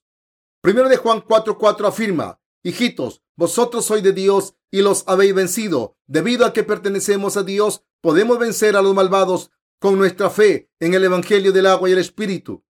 Primero 0.62 0.89
de 0.89 0.98
Juan 0.98 1.22
4:4 1.22 1.88
afirma, 1.88 2.39
hijitos, 2.62 3.24
vosotros 3.36 3.86
sois 3.86 4.04
de 4.04 4.12
Dios 4.13 4.56
y 4.70 4.82
los 4.82 5.06
habéis 5.08 5.34
vencido. 5.34 5.98
Debido 6.06 6.46
a 6.46 6.54
que 6.54 6.63
pertenecemos 6.63 7.38
a 7.38 7.43
Dios, 7.43 7.84
podemos 8.02 8.38
vencer 8.38 8.76
a 8.76 8.82
los 8.82 8.93
malvados 8.93 9.52
con 9.80 9.98
nuestra 9.98 10.30
fe 10.30 10.70
en 10.80 10.93
el 10.93 11.04
Evangelio 11.04 11.52
del 11.52 11.65
agua 11.67 11.89
y 11.89 11.93
el 11.93 12.00
Espíritu. 12.00 12.63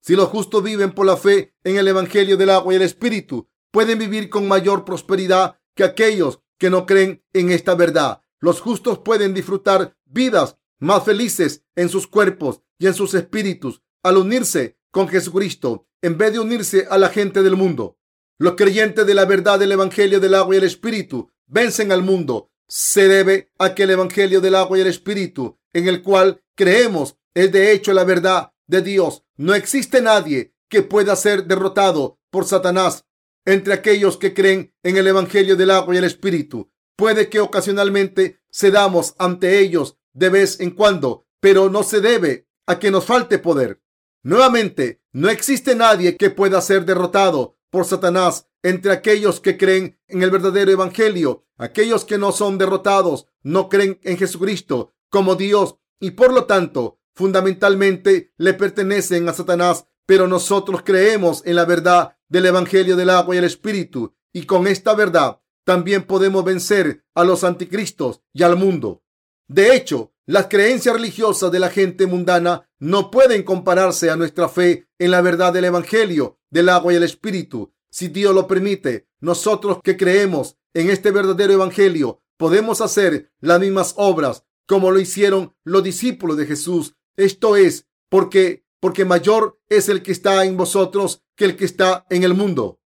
Si 0.00 0.16
los 0.16 0.28
justos 0.28 0.62
viven 0.62 0.92
por 0.92 1.06
la 1.06 1.16
fe 1.16 1.54
en 1.62 1.76
el 1.76 1.86
Evangelio 1.86 2.36
del 2.36 2.50
agua 2.50 2.72
y 2.72 2.76
el 2.76 2.82
Espíritu, 2.82 3.48
pueden 3.70 3.98
vivir 3.98 4.28
con 4.28 4.48
mayor 4.48 4.84
prosperidad 4.84 5.60
que 5.76 5.84
aquellos 5.84 6.40
que 6.62 6.70
no 6.70 6.86
creen 6.86 7.24
en 7.32 7.50
esta 7.50 7.74
verdad. 7.74 8.22
Los 8.38 8.60
justos 8.60 9.00
pueden 9.00 9.34
disfrutar 9.34 9.96
vidas 10.04 10.58
más 10.78 11.02
felices 11.02 11.64
en 11.74 11.88
sus 11.88 12.06
cuerpos 12.06 12.60
y 12.78 12.86
en 12.86 12.94
sus 12.94 13.14
espíritus 13.14 13.82
al 14.04 14.16
unirse 14.16 14.78
con 14.92 15.08
Jesucristo 15.08 15.88
en 16.02 16.16
vez 16.16 16.32
de 16.32 16.38
unirse 16.38 16.86
a 16.88 16.98
la 16.98 17.08
gente 17.08 17.42
del 17.42 17.56
mundo. 17.56 17.98
Los 18.38 18.54
creyentes 18.54 19.04
de 19.04 19.14
la 19.14 19.24
verdad 19.24 19.58
del 19.58 19.72
Evangelio 19.72 20.20
del 20.20 20.36
agua 20.36 20.54
y 20.54 20.58
el 20.58 20.64
Espíritu 20.64 21.32
vencen 21.48 21.90
al 21.90 22.04
mundo. 22.04 22.52
Se 22.68 23.08
debe 23.08 23.50
a 23.58 23.74
que 23.74 23.82
el 23.82 23.90
Evangelio 23.90 24.40
del 24.40 24.54
agua 24.54 24.78
y 24.78 24.82
el 24.82 24.86
Espíritu 24.86 25.58
en 25.72 25.88
el 25.88 26.00
cual 26.00 26.44
creemos 26.54 27.16
es 27.34 27.50
de 27.50 27.72
hecho 27.72 27.92
la 27.92 28.04
verdad 28.04 28.52
de 28.68 28.82
Dios. 28.82 29.24
No 29.36 29.56
existe 29.56 30.00
nadie 30.00 30.54
que 30.68 30.82
pueda 30.82 31.16
ser 31.16 31.44
derrotado 31.44 32.20
por 32.30 32.44
Satanás 32.44 33.04
entre 33.44 33.74
aquellos 33.74 34.16
que 34.16 34.34
creen 34.34 34.74
en 34.82 34.96
el 34.96 35.06
Evangelio 35.06 35.56
del 35.56 35.70
agua 35.70 35.94
y 35.94 35.98
el 35.98 36.04
Espíritu. 36.04 36.70
Puede 36.96 37.28
que 37.28 37.40
ocasionalmente 37.40 38.40
cedamos 38.52 39.14
ante 39.18 39.58
ellos 39.58 39.98
de 40.12 40.28
vez 40.28 40.60
en 40.60 40.70
cuando, 40.70 41.26
pero 41.40 41.70
no 41.70 41.82
se 41.82 42.00
debe 42.00 42.48
a 42.66 42.78
que 42.78 42.90
nos 42.90 43.04
falte 43.06 43.38
poder. 43.38 43.82
Nuevamente, 44.22 45.02
no 45.12 45.28
existe 45.28 45.74
nadie 45.74 46.16
que 46.16 46.30
pueda 46.30 46.60
ser 46.60 46.84
derrotado 46.84 47.58
por 47.70 47.84
Satanás 47.84 48.48
entre 48.62 48.92
aquellos 48.92 49.40
que 49.40 49.56
creen 49.56 49.98
en 50.06 50.22
el 50.22 50.30
verdadero 50.30 50.70
evangelio. 50.70 51.46
Aquellos 51.56 52.04
que 52.04 52.18
no 52.18 52.32
son 52.32 52.58
derrotados 52.58 53.26
no 53.42 53.68
creen 53.68 53.98
en 54.02 54.16
Jesucristo 54.16 54.94
como 55.10 55.34
Dios 55.34 55.76
y 56.00 56.12
por 56.12 56.32
lo 56.32 56.46
tanto 56.46 57.00
fundamentalmente 57.14 58.32
le 58.36 58.54
pertenecen 58.54 59.28
a 59.28 59.32
Satanás. 59.32 59.86
Pero 60.06 60.26
nosotros 60.26 60.82
creemos 60.84 61.42
en 61.46 61.56
la 61.56 61.64
verdad 61.64 62.16
del 62.28 62.46
evangelio 62.46 62.96
del 62.96 63.10
agua 63.10 63.34
y 63.34 63.38
el 63.38 63.44
espíritu 63.44 64.14
y 64.32 64.44
con 64.44 64.66
esta 64.66 64.94
verdad 64.94 65.40
también 65.64 66.04
podemos 66.04 66.44
vencer 66.44 67.04
a 67.14 67.24
los 67.24 67.44
anticristos 67.44 68.22
y 68.32 68.42
al 68.42 68.56
mundo. 68.56 69.02
De 69.48 69.76
hecho, 69.76 70.12
las 70.26 70.46
creencias 70.46 70.94
religiosas 70.94 71.52
de 71.52 71.58
la 71.58 71.68
gente 71.68 72.06
mundana 72.06 72.68
no 72.78 73.10
pueden 73.10 73.42
compararse 73.42 74.10
a 74.10 74.16
nuestra 74.16 74.48
fe 74.48 74.88
en 74.98 75.10
la 75.10 75.20
verdad 75.20 75.52
del 75.52 75.66
Evangelio, 75.66 76.38
del 76.50 76.68
agua 76.68 76.92
y 76.92 76.96
el 76.96 77.02
Espíritu. 77.02 77.72
Si 77.90 78.08
Dios 78.08 78.34
lo 78.34 78.46
permite, 78.46 79.08
nosotros 79.20 79.78
que 79.82 79.96
creemos 79.96 80.56
en 80.74 80.90
este 80.90 81.10
verdadero 81.10 81.52
Evangelio 81.52 82.22
podemos 82.38 82.80
hacer 82.80 83.32
las 83.40 83.60
mismas 83.60 83.94
obras 83.96 84.44
como 84.66 84.90
lo 84.90 85.00
hicieron 85.00 85.54
los 85.64 85.82
discípulos 85.82 86.36
de 86.36 86.46
Jesús. 86.46 86.94
Esto 87.16 87.56
es 87.56 87.86
porque 88.08 88.64
porque 88.82 89.04
mayor 89.04 89.60
es 89.68 89.88
el 89.88 90.02
que 90.02 90.10
está 90.10 90.44
en 90.44 90.56
vosotros 90.56 91.22
que 91.36 91.44
el 91.44 91.56
que 91.56 91.64
está 91.64 92.04
en 92.10 92.24
el 92.24 92.34
mundo. 92.34 92.80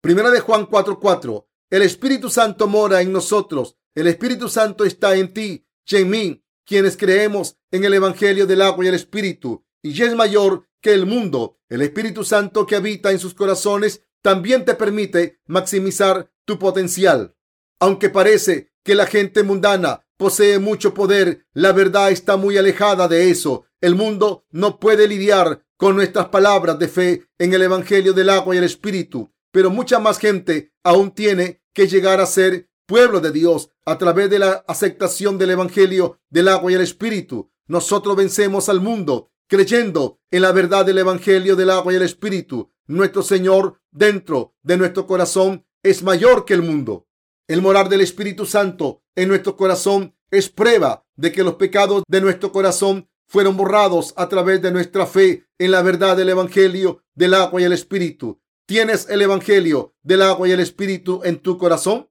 Primera 0.00 0.30
de 0.30 0.38
Juan 0.38 0.66
4:4. 0.66 1.48
El 1.70 1.82
Espíritu 1.82 2.30
Santo 2.30 2.68
mora 2.68 3.02
en 3.02 3.10
nosotros. 3.10 3.76
El 3.96 4.06
Espíritu 4.06 4.48
Santo 4.48 4.84
está 4.84 5.16
en 5.16 5.34
ti 5.34 5.66
y 5.90 5.96
en 5.96 6.08
mí, 6.08 6.44
quienes 6.64 6.96
creemos 6.96 7.56
en 7.72 7.84
el 7.84 7.94
Evangelio 7.94 8.46
del 8.46 8.62
agua 8.62 8.84
y 8.84 8.88
el 8.88 8.94
Espíritu. 8.94 9.64
Y 9.82 9.92
ya 9.92 10.04
es 10.04 10.14
mayor 10.14 10.68
que 10.80 10.94
el 10.94 11.04
mundo. 11.04 11.58
El 11.68 11.82
Espíritu 11.82 12.22
Santo 12.22 12.64
que 12.64 12.76
habita 12.76 13.10
en 13.10 13.18
sus 13.18 13.34
corazones 13.34 14.04
también 14.22 14.64
te 14.64 14.74
permite 14.74 15.40
maximizar 15.46 16.30
tu 16.44 16.60
potencial. 16.60 17.34
Aunque 17.80 18.08
parece 18.08 18.70
que 18.84 18.94
la 18.94 19.06
gente 19.06 19.42
mundana 19.42 20.06
posee 20.16 20.60
mucho 20.60 20.94
poder, 20.94 21.44
la 21.54 21.72
verdad 21.72 22.12
está 22.12 22.36
muy 22.36 22.56
alejada 22.56 23.08
de 23.08 23.30
eso. 23.30 23.64
El 23.80 23.94
mundo 23.94 24.44
no 24.50 24.78
puede 24.78 25.08
lidiar 25.08 25.64
con 25.78 25.96
nuestras 25.96 26.28
palabras 26.28 26.78
de 26.78 26.88
fe 26.88 27.26
en 27.38 27.54
el 27.54 27.62
Evangelio 27.62 28.12
del 28.12 28.28
agua 28.28 28.54
y 28.54 28.58
el 28.58 28.64
Espíritu, 28.64 29.32
pero 29.50 29.70
mucha 29.70 29.98
más 29.98 30.18
gente 30.18 30.72
aún 30.84 31.12
tiene 31.12 31.62
que 31.72 31.86
llegar 31.86 32.20
a 32.20 32.26
ser 32.26 32.68
pueblo 32.86 33.20
de 33.20 33.32
Dios 33.32 33.70
a 33.86 33.96
través 33.96 34.28
de 34.28 34.38
la 34.38 34.64
aceptación 34.68 35.38
del 35.38 35.50
Evangelio 35.50 36.18
del 36.28 36.48
agua 36.48 36.70
y 36.70 36.74
el 36.74 36.82
Espíritu. 36.82 37.50
Nosotros 37.66 38.16
vencemos 38.16 38.68
al 38.68 38.80
mundo 38.80 39.30
creyendo 39.46 40.20
en 40.30 40.42
la 40.42 40.52
verdad 40.52 40.84
del 40.84 40.98
Evangelio 40.98 41.56
del 41.56 41.70
agua 41.70 41.92
y 41.92 41.96
el 41.96 42.02
Espíritu. 42.02 42.70
Nuestro 42.86 43.22
Señor 43.22 43.80
dentro 43.90 44.54
de 44.62 44.76
nuestro 44.76 45.06
corazón 45.06 45.64
es 45.82 46.02
mayor 46.02 46.44
que 46.44 46.54
el 46.54 46.62
mundo. 46.62 47.06
El 47.48 47.62
morar 47.62 47.88
del 47.88 48.02
Espíritu 48.02 48.44
Santo 48.44 49.02
en 49.16 49.28
nuestro 49.28 49.56
corazón 49.56 50.14
es 50.30 50.48
prueba 50.48 51.04
de 51.16 51.32
que 51.32 51.42
los 51.42 51.54
pecados 51.54 52.04
de 52.06 52.20
nuestro 52.20 52.52
corazón 52.52 53.08
fueron 53.30 53.56
borrados 53.56 54.12
a 54.16 54.28
través 54.28 54.60
de 54.60 54.72
nuestra 54.72 55.06
fe 55.06 55.46
en 55.56 55.70
la 55.70 55.82
verdad 55.82 56.16
del 56.16 56.30
Evangelio 56.30 57.04
del 57.14 57.34
agua 57.34 57.60
y 57.60 57.64
el 57.64 57.72
Espíritu. 57.72 58.40
¿Tienes 58.66 59.08
el 59.08 59.22
Evangelio 59.22 59.94
del 60.02 60.22
agua 60.22 60.48
y 60.48 60.50
el 60.50 60.58
Espíritu 60.58 61.20
en 61.22 61.38
tu 61.38 61.56
corazón? 61.56 62.10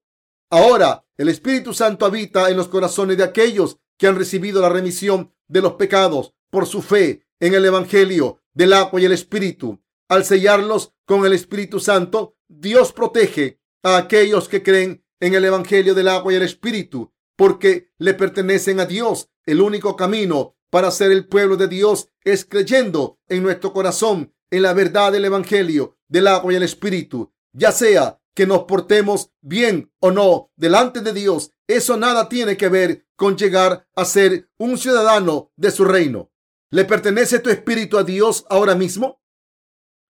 Ahora, 0.49 1.05
el 1.17 1.27
Espíritu 1.27 1.73
Santo 1.73 2.05
habita 2.05 2.49
en 2.49 2.55
los 2.55 2.69
corazones 2.69 3.17
de 3.17 3.25
aquellos 3.25 3.79
que 3.97 4.07
han 4.07 4.15
recibido 4.15 4.61
la 4.61 4.69
remisión 4.69 5.33
de 5.49 5.61
los 5.61 5.73
pecados 5.73 6.33
por 6.49 6.65
su 6.65 6.81
fe 6.81 7.27
en 7.41 7.53
el 7.53 7.65
Evangelio 7.65 8.41
del 8.53 8.71
agua 8.71 9.01
y 9.01 9.05
el 9.05 9.11
Espíritu. 9.11 9.83
Al 10.07 10.23
sellarlos 10.23 10.93
con 11.05 11.25
el 11.25 11.33
Espíritu 11.33 11.81
Santo, 11.81 12.37
Dios 12.47 12.93
protege 12.93 13.59
a 13.83 13.97
aquellos 13.97 14.47
que 14.47 14.63
creen 14.63 15.03
en 15.19 15.33
el 15.33 15.43
Evangelio 15.43 15.93
del 15.93 16.07
agua 16.07 16.31
y 16.31 16.37
el 16.37 16.43
Espíritu, 16.43 17.11
porque 17.35 17.91
le 17.97 18.13
pertenecen 18.13 18.79
a 18.79 18.85
Dios. 18.85 19.29
El 19.45 19.59
único 19.59 19.97
camino 19.97 20.55
para 20.69 20.91
ser 20.91 21.11
el 21.11 21.27
pueblo 21.27 21.57
de 21.57 21.67
Dios 21.67 22.09
es 22.23 22.45
creyendo 22.45 23.19
en 23.27 23.43
nuestro 23.43 23.73
corazón 23.73 24.33
en 24.51 24.63
la 24.63 24.73
verdad 24.73 25.11
del 25.11 25.25
Evangelio 25.25 25.97
del 26.07 26.27
agua 26.27 26.53
y 26.53 26.55
el 26.55 26.63
Espíritu, 26.63 27.31
ya 27.53 27.71
sea 27.71 28.19
que 28.33 28.47
nos 28.47 28.63
portemos 28.63 29.31
bien 29.41 29.91
o 29.99 30.11
no 30.11 30.51
delante 30.55 31.01
de 31.01 31.13
Dios. 31.13 31.51
Eso 31.67 31.97
nada 31.97 32.29
tiene 32.29 32.57
que 32.57 32.69
ver 32.69 33.05
con 33.15 33.37
llegar 33.37 33.87
a 33.95 34.05
ser 34.05 34.49
un 34.57 34.77
ciudadano 34.77 35.51
de 35.55 35.71
su 35.71 35.85
reino. 35.85 36.31
¿Le 36.71 36.85
pertenece 36.85 37.39
tu 37.39 37.49
espíritu 37.49 37.97
a 37.97 38.03
Dios 38.03 38.45
ahora 38.49 38.75
mismo? 38.75 39.21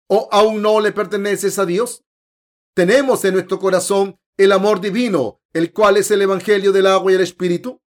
¿O 0.09 0.27
aún 0.31 0.61
no 0.61 0.79
le 0.79 0.91
perteneces 0.91 1.57
a 1.59 1.65
Dios? 1.65 2.03
Tenemos 2.75 3.23
en 3.25 3.35
nuestro 3.35 3.59
corazón 3.59 4.19
el 4.37 4.51
amor 4.51 4.81
divino, 4.81 5.41
el 5.53 5.71
cual 5.71 5.97
es 5.97 6.11
el 6.11 6.21
Evangelio 6.21 6.71
del 6.71 6.87
agua 6.87 7.11
y 7.11 7.15
el 7.15 7.21
Espíritu. 7.21 7.81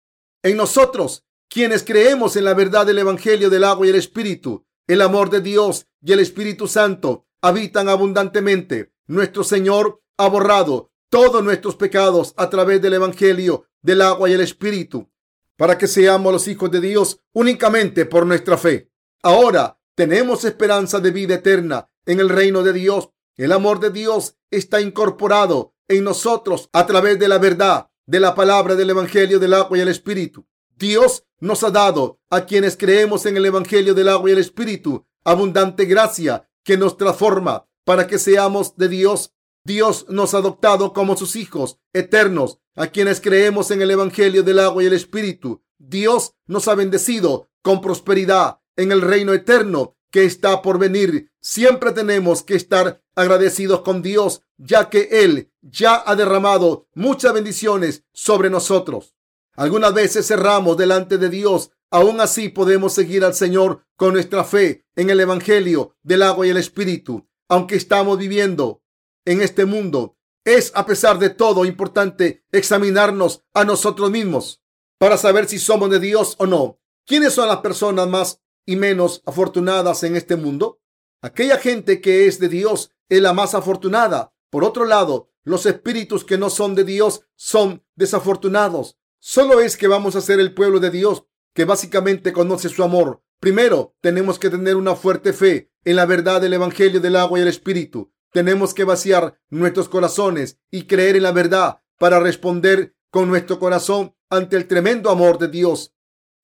En 0.43 0.57
nosotros, 0.57 1.27
quienes 1.49 1.83
creemos 1.83 2.37
en 2.37 2.45
la 2.45 2.55
verdad 2.55 2.87
del 2.87 2.99
Evangelio 2.99 3.51
del 3.51 3.65
agua 3.65 3.87
y 3.87 3.91
el 3.91 3.97
Espíritu, 3.97 4.67
el 4.87 5.01
amor 5.01 5.31
de 5.31 5.41
Dios 5.41 5.87
y 6.03 6.13
el 6.13 6.21
Espíritu 6.21 6.69
Santo 6.69 7.27
habitan 7.41 7.89
abundantemente. 7.89 8.93
Nuestro 9.07 9.45
Señor 9.45 10.03
ha 10.19 10.29
borrado 10.29 10.93
todos 11.09 11.43
nuestros 11.43 11.77
pecados 11.77 12.35
a 12.37 12.51
través 12.51 12.83
del 12.83 12.95
Evangelio 12.95 13.67
del 13.81 14.03
agua 14.03 14.29
y 14.29 14.35
el 14.35 14.41
Espíritu, 14.41 15.11
para 15.57 15.79
que 15.79 15.87
seamos 15.87 16.33
los 16.33 16.49
hijos 16.49 16.71
de 16.71 16.81
Dios 16.81 17.21
únicamente 17.33 18.05
por 18.05 18.27
nuestra 18.27 18.59
fe. 18.59 18.91
Ahora 19.23 19.79
tenemos 19.95 20.45
esperanza 20.45 21.01
de 21.01 21.11
vida 21.11 21.37
eterna 21.37 21.91
en 22.05 22.21
el 22.21 22.29
reino 22.29 22.63
de 22.63 22.73
Dios. 22.73 23.11
El 23.37 23.53
amor 23.53 23.81
de 23.81 23.91
Dios 23.91 24.37
está 24.51 24.81
incorporado 24.81 25.75
en 25.89 26.05
nosotros 26.05 26.69
a 26.73 26.87
través 26.87 27.19
de 27.19 27.29
la 27.29 27.39
verdad 27.39 27.91
de 28.07 28.21
la 28.21 28.35
palabra 28.35 28.75
del 28.75 28.91
Evangelio 28.91 29.39
del 29.39 29.55
agua 29.55 29.79
y 29.79 29.81
el 29.81 29.89
Espíritu. 29.89 30.47
Dios 30.79 31.25
nos 31.41 31.65
ha 31.65 31.73
dado 31.73 32.21
a 32.31 32.47
quienes 32.47 32.77
creemos 32.77 33.27
en 33.27 33.37
el 33.37 33.45
Evangelio 33.47 33.95
del 33.95 34.09
agua 34.09 34.31
y 34.31 34.33
el 34.35 34.39
Espíritu 34.39 35.05
abundante 35.25 35.87
gracia 35.87 36.49
que 36.63 36.77
nos 36.77 36.97
transforma 36.97 37.67
para 37.85 38.07
que 38.07 38.19
seamos 38.21 38.77
de 38.77 38.89
Dios. 38.89 39.35
Dios 39.65 40.07
nos 40.09 40.35
ha 40.35 40.39
adoptado 40.39 40.93
como 40.93 41.17
sus 41.17 41.35
hijos 41.35 41.81
eternos 41.93 42.61
a 42.77 42.87
quienes 42.87 43.21
creemos 43.21 43.73
en 43.73 43.83
el 43.83 43.91
Evangelio 43.91 44.45
del 44.45 44.61
agua 44.61 44.85
y 44.85 44.87
el 44.87 44.93
Espíritu. 44.93 45.65
Dios 45.79 46.35
nos 46.47 46.69
ha 46.69 46.77
bendecido 46.77 47.51
con 47.61 47.81
prosperidad 47.81 48.61
en 48.77 48.93
el 48.93 49.01
reino 49.01 49.35
eterno 49.35 49.97
que 50.13 50.25
está 50.25 50.63
por 50.63 50.79
venir. 50.79 51.33
Siempre 51.41 51.91
tenemos 51.91 52.45
que 52.45 52.55
estar 52.55 53.03
agradecidos 53.17 53.81
con 53.81 54.01
Dios, 54.01 54.43
ya 54.57 54.89
que 54.91 55.09
Él 55.11 55.51
ya 55.61 56.01
ha 56.07 56.15
derramado 56.15 56.87
muchas 56.95 57.33
bendiciones 57.35 58.05
sobre 58.13 58.49
nosotros. 58.49 59.18
Algunas 59.59 59.93
veces 59.93 60.29
cerramos 60.29 60.77
delante 60.77 61.19
de 61.19 61.29
Dios. 61.29 61.73
Aún 61.91 62.21
así 62.21 62.49
podemos 62.49 62.93
seguir 62.93 63.25
al 63.25 63.35
Señor 63.35 63.85
con 63.97 64.13
nuestra 64.13 64.45
fe 64.45 64.87
en 64.95 65.11
el 65.11 65.19
Evangelio 65.19 65.97
del 66.05 66.23
agua 66.23 66.47
y 66.47 66.51
el 66.51 66.59
Espíritu. 66.59 67.29
Aunque 67.49 67.75
estamos 67.75 68.19
viviendo 68.19 68.85
en 69.25 69.43
este 69.43 69.65
mundo, 69.65 70.17
es 70.45 70.71
a 70.77 70.87
pesar 70.87 71.19
de 71.19 71.31
todo 71.31 71.65
importante 71.65 72.45
examinarnos 72.53 73.43
a 73.53 73.65
nosotros 73.65 74.13
mismos 74.13 74.63
para 74.97 75.17
saber 75.17 75.49
si 75.49 75.59
somos 75.59 75.91
de 75.91 75.99
Dios 75.99 76.37
o 76.39 76.47
no. 76.47 76.79
¿Quiénes 77.05 77.33
son 77.33 77.49
las 77.49 77.59
personas 77.59 78.07
más 78.07 78.41
y 78.65 78.77
menos 78.77 79.25
afortunadas 79.27 80.05
en 80.05 80.15
este 80.15 80.37
mundo? 80.37 80.81
Aquella 81.21 81.59
gente 81.59 82.01
que 82.01 82.29
es 82.29 82.39
de 82.39 82.49
Dios 82.49 82.93
es 83.09 83.21
la 83.21 83.33
más 83.33 83.57
afortunada. 83.57 84.33
Por 84.51 84.63
otro 84.63 84.85
lado, 84.85 85.33
los 85.43 85.67
espíritus 85.67 86.25
que 86.25 86.39
no 86.39 86.49
son 86.49 86.77
de 86.77 86.85
Dios 86.85 87.23
son 87.35 87.83
desafortunados. 87.97 88.99
Solo 89.21 89.61
es 89.61 89.77
que 89.77 89.89
vamos 89.89 90.15
a 90.17 90.21
ser 90.21 90.39
el 90.39 90.55
pueblo 90.55 90.79
de 90.81 90.91
Dios 90.91 91.25
que 91.55 91.65
básicamente 91.65 92.33
conoce 92.33 92.69
su 92.69 92.85
amor. 92.85 93.23
Primero, 93.41 93.97
tenemos 94.01 94.39
que 94.39 94.51
tener 94.51 94.77
una 94.77 94.95
fuerte 94.95 95.33
fe 95.33 95.73
en 95.85 95.97
la 95.97 96.07
verdad 96.07 96.41
del 96.41 96.55
Evangelio 96.55 97.01
del 97.01 97.17
agua 97.17 97.39
y 97.39 97.43
el 97.43 97.49
Espíritu. 97.49 98.13
Tenemos 98.33 98.75
que 98.75 98.85
vaciar 98.85 99.41
nuestros 99.49 99.89
corazones 99.89 100.59
y 100.71 100.87
creer 100.87 101.17
en 101.17 101.25
la 101.25 101.33
verdad 101.33 101.83
para 101.99 102.21
responder 102.21 102.95
con 103.11 103.29
nuestro 103.29 103.59
corazón 103.59 104.15
ante 104.31 104.57
el 104.57 104.67
tremendo 104.67 105.11
amor 105.11 105.39
de 105.39 105.49
Dios. 105.49 105.95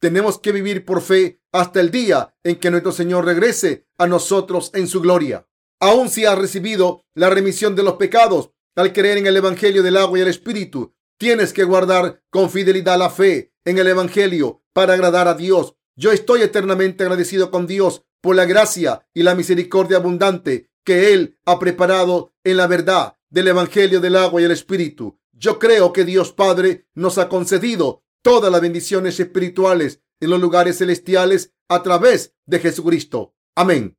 Tenemos 0.01 0.39
que 0.39 0.53
vivir 0.53 0.85
por 0.85 1.01
fe 1.01 1.41
hasta 1.53 1.81
el 1.81 1.91
día 1.91 2.35
en 2.43 2.57
que 2.57 2.71
nuestro 2.71 2.93
Señor 2.93 3.25
regrese 3.25 3.87
a 3.99 4.07
nosotros 4.07 4.71
en 4.75 4.89
su 4.89 5.01
gloria. 5.01 5.47
Aun 5.81 6.09
si 6.09 6.25
has 6.25 6.39
recibido 6.39 7.05
la 7.15 7.31
remisión 7.31 7.77
de 7.77 7.83
los 7.83 7.95
pecados 7.95 8.51
al 8.75 8.93
creer 8.93 9.19
en 9.19 9.27
el 9.27 9.37
Evangelio 9.37 9.83
del 9.83 9.97
agua 9.97 10.19
y 10.19 10.23
el 10.23 10.29
Espíritu, 10.29 10.95
Tienes 11.19 11.53
que 11.53 11.65
guardar 11.65 12.23
con 12.31 12.51
fidelidad 12.51 12.99
la 12.99 13.11
fe 13.11 13.53
en 13.65 13.79
el 13.79 13.87
Evangelio 13.87 14.63
para 14.73 14.95
agradar 14.95 15.29
a 15.29 15.35
Dios. 15.35 15.77
Yo 15.97 16.13
estoy 16.13 16.43
eternamente 16.43 17.05
agradecido 17.05 17.51
con 17.51 17.67
Dios 17.67 18.05
por 18.21 18.37
la 18.37 18.45
gracia 18.47 19.07
y 19.15 19.23
la 19.23 19.35
misericordia 19.35 19.99
abundante 19.99 20.71
que 20.85 21.13
Él 21.13 21.39
ha 21.47 21.59
preparado 21.59 22.35
en 22.43 22.57
la 22.57 22.67
verdad 22.67 23.17
del 23.31 23.49
Evangelio 23.49 24.01
del 24.01 24.17
agua 24.17 24.41
y 24.41 24.45
el 24.45 24.51
Espíritu. 24.51 25.19
Yo 25.33 25.59
creo 25.59 25.93
que 25.93 26.05
Dios 26.05 26.33
Padre 26.33 26.87
nos 26.95 27.19
ha 27.19 27.29
concedido 27.29 28.03
todas 28.23 28.51
las 28.51 28.61
bendiciones 28.61 29.21
espirituales 29.21 30.01
en 30.21 30.31
los 30.31 30.41
lugares 30.41 30.79
celestiales 30.79 31.53
a 31.69 31.83
través 31.83 32.35
de 32.47 32.59
Jesucristo. 32.61 33.35
Amén. 33.55 33.97